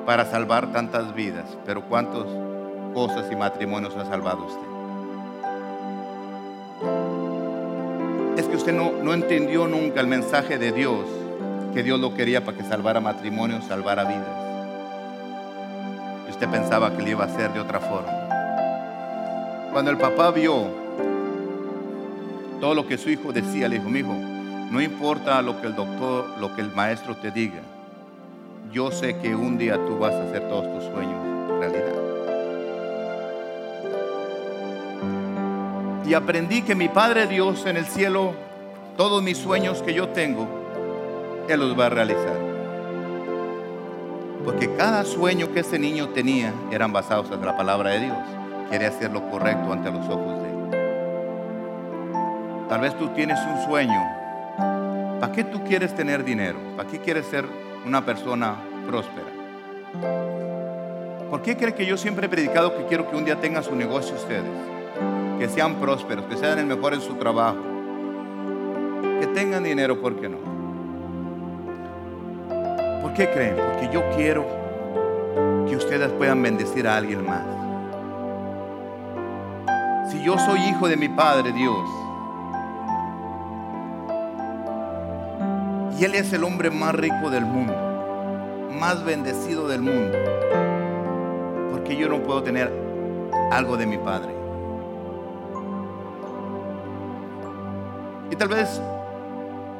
[0.06, 2.22] para salvar tantas vidas, pero cuántas
[2.94, 4.68] cosas y matrimonios ha salvado usted.
[8.36, 11.04] Es que usted no, no entendió nunca el mensaje de Dios,
[11.74, 14.38] que Dios lo quería para que salvara matrimonios, salvara vidas.
[16.28, 18.12] Y usted pensaba que le iba a hacer de otra forma.
[19.72, 20.86] Cuando el papá vio
[22.60, 24.14] todo lo que su hijo decía, le dijo, mi hijo,
[24.70, 27.60] no importa lo que el doctor, lo que el maestro te diga,
[28.72, 31.28] yo sé que un día tú vas a hacer todos tus sueños
[31.58, 31.94] realidad.
[36.06, 38.32] Y aprendí que mi Padre Dios en el cielo,
[38.96, 40.48] todos mis sueños que yo tengo,
[41.48, 42.36] Él los va a realizar.
[44.44, 48.16] Porque cada sueño que ese niño tenía eran basados en la palabra de Dios.
[48.70, 50.37] Quería hacer lo correcto ante los ojos
[52.68, 53.98] Tal vez tú tienes un sueño.
[55.20, 56.58] ¿Para qué tú quieres tener dinero?
[56.76, 57.46] ¿Para qué quieres ser
[57.86, 58.56] una persona
[58.86, 59.26] próspera?
[61.30, 63.74] ¿Por qué cree que yo siempre he predicado que quiero que un día tengan su
[63.74, 64.44] negocio ustedes?
[65.38, 67.56] Que sean prósperos, que sean el mejor en su trabajo.
[69.20, 70.36] Que tengan dinero, ¿por qué no?
[73.00, 73.56] ¿Por qué creen?
[73.56, 74.46] Porque yo quiero
[75.66, 77.44] que ustedes puedan bendecir a alguien más.
[80.10, 81.88] Si yo soy hijo de mi Padre Dios,
[85.98, 87.74] Y Él es el hombre más rico del mundo,
[88.78, 90.16] más bendecido del mundo.
[91.72, 92.72] Porque yo no puedo tener
[93.50, 94.32] algo de mi Padre.
[98.30, 98.80] Y tal vez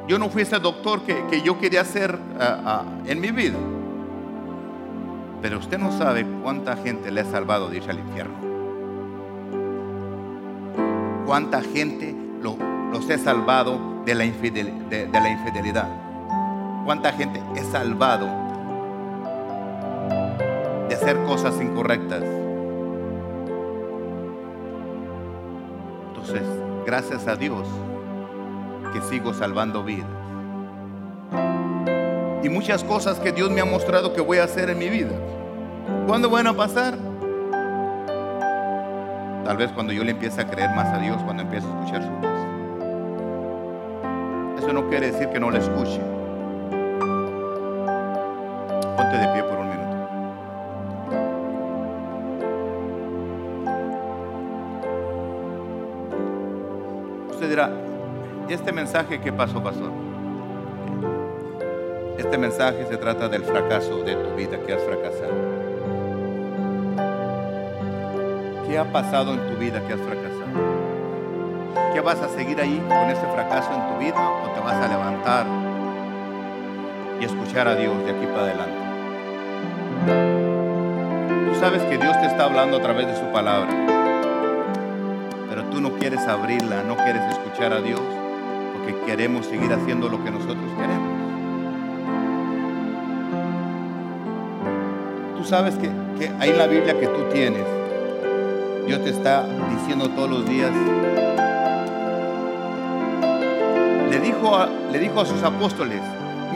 [0.09, 3.57] yo no fui ese doctor que, yo quería ser ah, ah, en mi vida.
[5.41, 8.35] Pero usted no sabe cuánta gente le ha salvado de irse al infierno.
[11.25, 16.08] Cuánta gente los he salvado de la infidelidad.
[16.89, 18.25] Cuánta gente he salvado
[20.89, 22.23] de hacer cosas incorrectas.
[26.07, 26.41] Entonces,
[26.87, 27.67] gracias a Dios
[28.91, 30.09] que sigo salvando vidas.
[32.41, 35.13] Y muchas cosas que Dios me ha mostrado que voy a hacer en mi vida.
[36.07, 36.95] ¿Cuándo van a pasar?
[39.45, 42.01] Tal vez cuando yo le empiece a creer más a Dios, cuando empiece a escuchar
[42.01, 42.25] su voz.
[44.57, 46.01] Eso no quiere decir que no le escuche.
[58.53, 59.91] Este mensaje qué pasó, pastor?
[62.17, 65.33] Este mensaje se trata del fracaso de tu vida que has fracasado.
[68.67, 70.39] ¿Qué ha pasado en tu vida que has fracasado?
[71.93, 74.87] ¿Qué vas a seguir ahí con este fracaso en tu vida o te vas a
[74.87, 75.45] levantar
[77.21, 78.79] y escuchar a Dios de aquí para adelante?
[81.51, 83.69] Tú sabes que Dios te está hablando a través de su palabra,
[85.49, 88.01] pero tú no quieres abrirla, no quieres escuchar a Dios
[89.05, 91.09] queremos seguir haciendo lo que nosotros queremos.
[95.37, 97.65] Tú sabes que, que en la Biblia que tú tienes,
[98.85, 100.71] Dios te está diciendo todos los días.
[104.09, 106.01] Le dijo le dijo a sus apóstoles,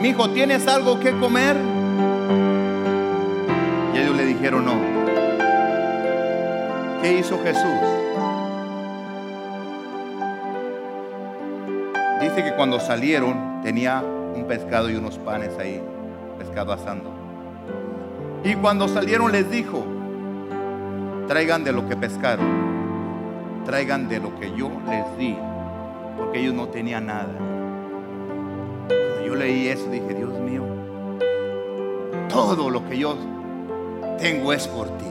[0.00, 1.56] mi hijo, ¿tienes algo que comer?
[3.94, 4.74] Y ellos le dijeron no.
[7.00, 8.03] ¿Qué hizo Jesús?
[12.42, 15.80] Que cuando salieron tenía un pescado y unos panes ahí,
[16.38, 17.10] pescado asando.
[18.42, 19.84] Y cuando salieron les dijo,
[21.28, 22.46] traigan de lo que pescaron,
[23.64, 25.36] traigan de lo que yo les di,
[26.18, 27.32] porque ellos no tenían nada.
[28.88, 30.62] Cuando yo leí eso dije, Dios mío,
[32.28, 33.16] todo lo que yo
[34.18, 35.04] tengo es por ti.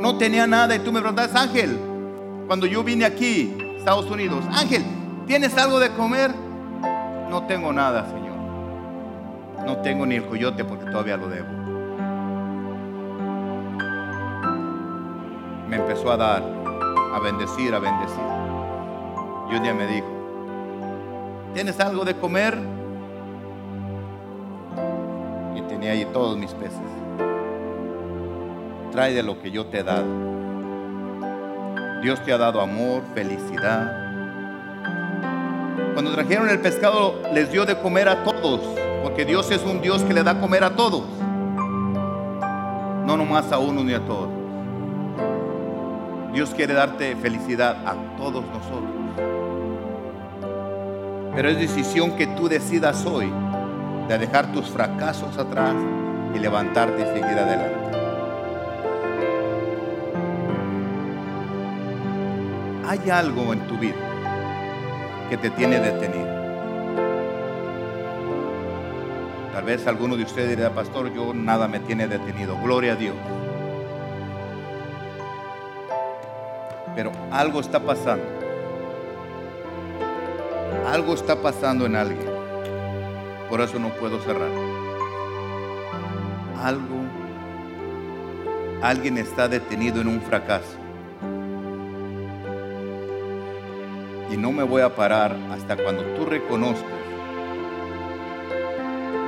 [0.00, 1.78] No tenía nada y tú me preguntas, Ángel,
[2.46, 4.42] cuando yo vine aquí, Estados Unidos.
[4.50, 4.82] Ángel,
[5.26, 6.34] ¿tienes algo de comer?
[7.28, 8.38] No tengo nada, Señor.
[9.66, 11.46] No tengo ni el coyote porque todavía lo debo.
[15.68, 16.42] Me empezó a dar,
[17.14, 18.24] a bendecir, a bendecir.
[19.50, 20.06] Y un día me dijo,
[21.52, 22.58] ¿tienes algo de comer?
[25.56, 26.80] Y tenía ahí todos mis peces.
[28.92, 30.23] Trae de lo que yo te he dado.
[32.04, 33.90] Dios te ha dado amor, felicidad.
[35.94, 38.60] Cuando trajeron el pescado les dio de comer a todos,
[39.02, 41.06] porque Dios es un Dios que le da comer a todos.
[43.06, 44.28] No nomás a uno ni a todos.
[46.34, 48.92] Dios quiere darte felicidad a todos nosotros.
[51.34, 53.32] Pero es decisión que tú decidas hoy
[54.08, 55.74] de dejar tus fracasos atrás
[56.34, 57.83] y levantarte y seguir adelante.
[62.94, 63.96] Hay algo en tu vida
[65.28, 66.44] que te tiene detenido.
[69.52, 72.56] Tal vez alguno de ustedes dirá, pastor, yo nada me tiene detenido.
[72.58, 73.16] Gloria a Dios.
[76.94, 78.24] Pero algo está pasando.
[80.86, 82.30] Algo está pasando en alguien.
[83.48, 84.50] Por eso no puedo cerrar.
[86.62, 87.02] Algo,
[88.82, 90.83] alguien está detenido en un fracaso.
[94.30, 97.04] Y no me voy a parar hasta cuando tú reconozcas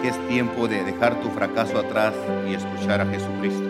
[0.03, 2.15] que es tiempo de dejar tu fracaso atrás
[2.49, 3.65] y escuchar a Jesucristo.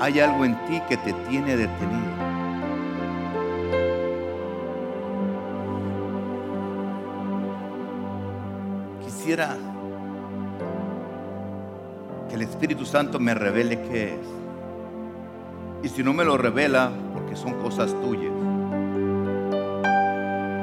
[0.00, 2.14] Hay algo en ti que te tiene detenido.
[9.04, 9.56] Quisiera
[12.28, 14.43] que el Espíritu Santo me revele qué es.
[15.84, 16.90] Y si no me lo revela,
[17.36, 18.32] son cosas tuyas.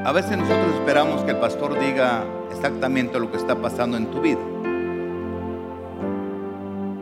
[0.06, 4.22] A veces nosotros esperamos que el pastor diga exactamente lo que está pasando en tu
[4.22, 4.40] vida.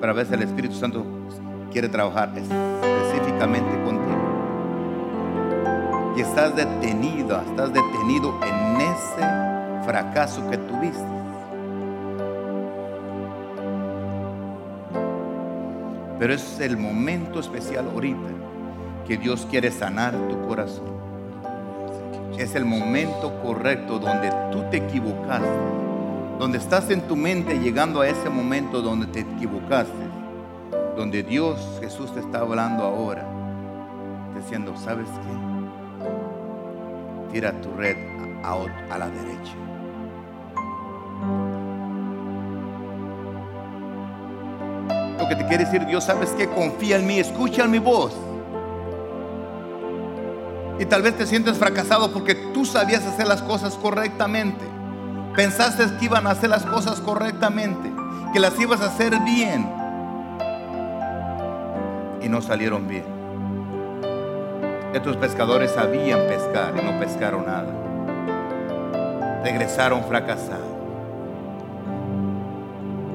[0.02, 1.06] Pero a veces el Espíritu Santo
[1.72, 4.20] quiere trabajar específicamente contigo.
[6.18, 11.19] Y estás detenido, estás detenido en ese fracaso que tuviste.
[16.20, 18.30] Pero es el momento especial ahorita
[19.08, 21.00] que Dios quiere sanar tu corazón.
[22.38, 25.48] es el momento correcto donde tú te equivocaste,
[26.38, 29.92] donde estás en tu mente llegando a ese momento donde te equivocaste,
[30.96, 33.26] donde Dios Jesús te está hablando ahora,
[34.36, 37.34] diciendo, ¿sabes qué?
[37.34, 37.98] Tira tu red
[38.44, 38.54] a,
[38.94, 39.69] a la derecha.
[45.30, 46.50] Que te quiere decir Dios, ¿sabes qué?
[46.50, 48.14] Confía en mí, escucha mi voz.
[50.80, 54.66] Y tal vez te sientes fracasado porque tú sabías hacer las cosas correctamente.
[55.36, 57.92] Pensaste que iban a hacer las cosas correctamente,
[58.34, 59.70] que las ibas a hacer bien.
[62.22, 63.06] Y no salieron bien.
[64.94, 67.72] Estos pescadores sabían pescar y no pescaron nada.
[69.44, 70.79] Regresaron fracasados.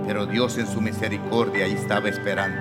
[0.06, 2.60] Pero Dios en su misericordia ahí estaba esperando.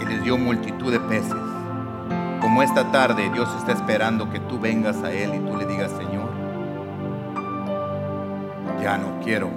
[0.00, 1.52] Y les dio multitud de peces
[2.42, 5.92] como esta tarde Dios está esperando que tú vengas a Él y tú le digas,
[5.92, 6.28] Señor,
[8.82, 9.48] ya no quiero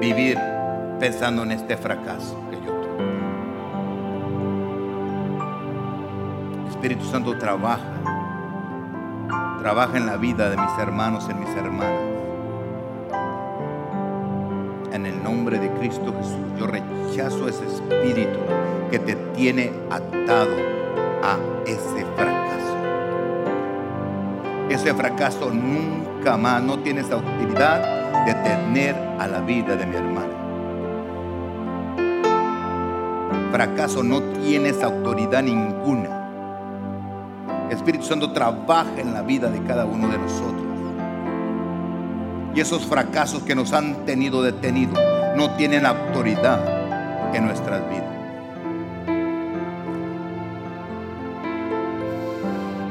[0.00, 0.36] vivir
[0.98, 3.06] pensando en este fracaso que yo tuve.
[6.70, 7.94] Espíritu Santo trabaja,
[9.60, 12.05] trabaja en la vida de mis hermanos, en mis hermanas.
[15.26, 18.38] Nombre de Cristo Jesús, yo rechazo ese espíritu
[18.92, 20.54] que te tiene atado
[21.20, 22.76] a ese fracaso.
[24.70, 29.96] Ese fracaso nunca más no tiene esa utilidad de tener a la vida de mi
[29.96, 30.32] hermana.
[33.50, 36.08] Fracaso no tiene esa autoridad ninguna.
[37.68, 40.62] Espíritu Santo trabaja en la vida de cada uno de nosotros.
[42.54, 48.04] Y esos fracasos que nos han tenido detenidos no tienen autoridad en nuestras vidas.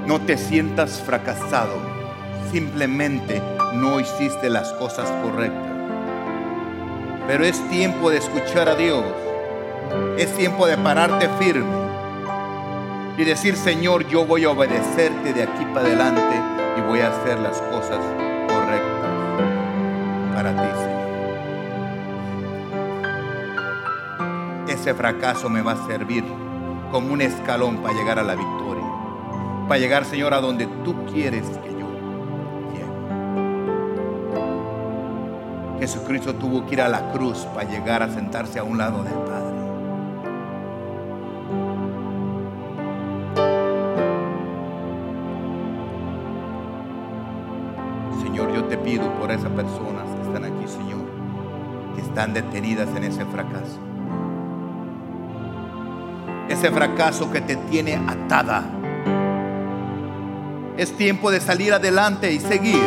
[0.06, 1.74] No te sientas fracasado.
[2.52, 3.42] Simplemente
[3.74, 5.74] no hiciste las cosas correctas.
[7.28, 9.04] Pero es tiempo de escuchar a Dios.
[10.20, 11.86] Es tiempo de pararte firme.
[13.18, 16.36] Y decir, Señor, yo voy a obedecerte de aquí para adelante
[16.78, 18.00] y voy a hacer las cosas
[24.86, 26.24] Ese fracaso me va a servir
[26.92, 28.56] como un escalón para llegar a la victoria
[29.68, 31.88] para llegar, Señor, a donde tú quieres que yo
[32.72, 32.86] llegue.
[35.80, 39.14] Jesucristo tuvo que ir a la cruz para llegar a sentarse a un lado del
[39.14, 39.56] Padre.
[48.22, 51.02] Señor, yo te pido por esas personas que están aquí, Señor,
[51.96, 53.95] que están detenidas en ese fracaso.
[56.66, 58.64] Ese fracaso que te tiene atada
[60.76, 62.82] es tiempo de salir adelante y seguir.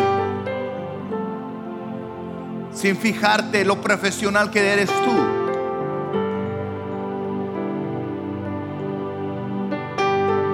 [2.72, 5.12] Sin fijarte lo profesional que eres tú.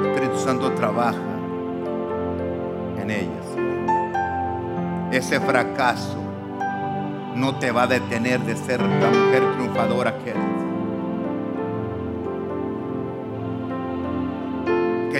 [0.07, 1.17] Espíritu Santo trabaja
[3.01, 3.47] en ellas.
[5.13, 6.19] Ese fracaso
[7.35, 10.54] no te va a detener de ser la mujer triunfadora que eres.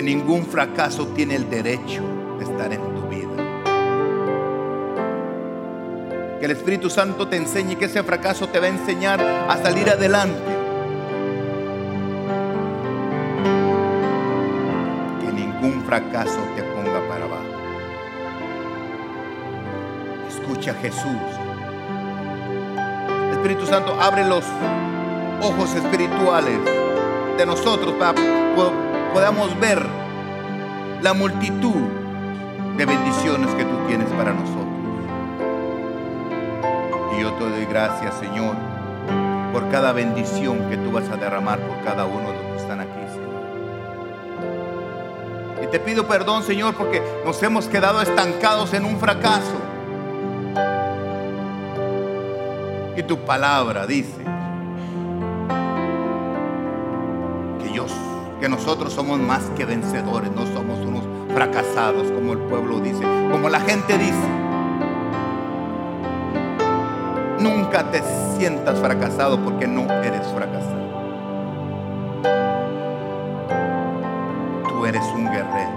[0.05, 2.03] Ningún fracaso tiene el derecho
[2.37, 3.25] de estar en tu vida.
[6.39, 9.89] Que el Espíritu Santo te enseñe que ese fracaso te va a enseñar a salir
[9.89, 10.39] adelante.
[15.21, 17.43] Que ningún fracaso te ponga para abajo.
[20.29, 21.23] Escucha a Jesús.
[23.31, 24.45] Espíritu Santo, abre los
[25.41, 26.59] ojos espirituales
[27.37, 28.13] de nosotros para
[29.15, 29.94] podamos ver
[31.01, 31.81] la multitud
[32.77, 34.65] de bendiciones que tú tienes para nosotros.
[37.15, 38.55] Y yo te doy gracias, Señor,
[39.53, 42.79] por cada bendición que tú vas a derramar por cada uno de los que están
[42.79, 43.25] aquí, Señor.
[45.63, 49.55] Y te pido perdón, Señor, porque nos hemos quedado estancados en un fracaso.
[52.97, 54.34] Y tu palabra dice
[58.45, 61.03] que nosotros somos más que vencedores, no somos unos
[61.33, 63.01] fracasados como el pueblo dice,
[63.31, 64.27] como la gente dice.
[67.39, 68.03] Nunca te
[68.37, 70.85] sientas fracasado porque no eres fracasado.
[74.69, 75.71] Tú eres un guerrero.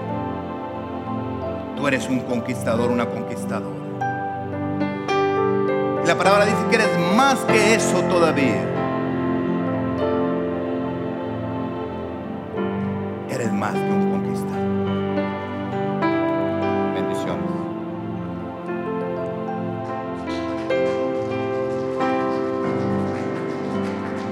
[1.74, 3.78] Tú eres un conquistador, una conquistadora.
[6.04, 8.77] la palabra dice que eres más que eso todavía.
[13.68, 14.07] Más que un.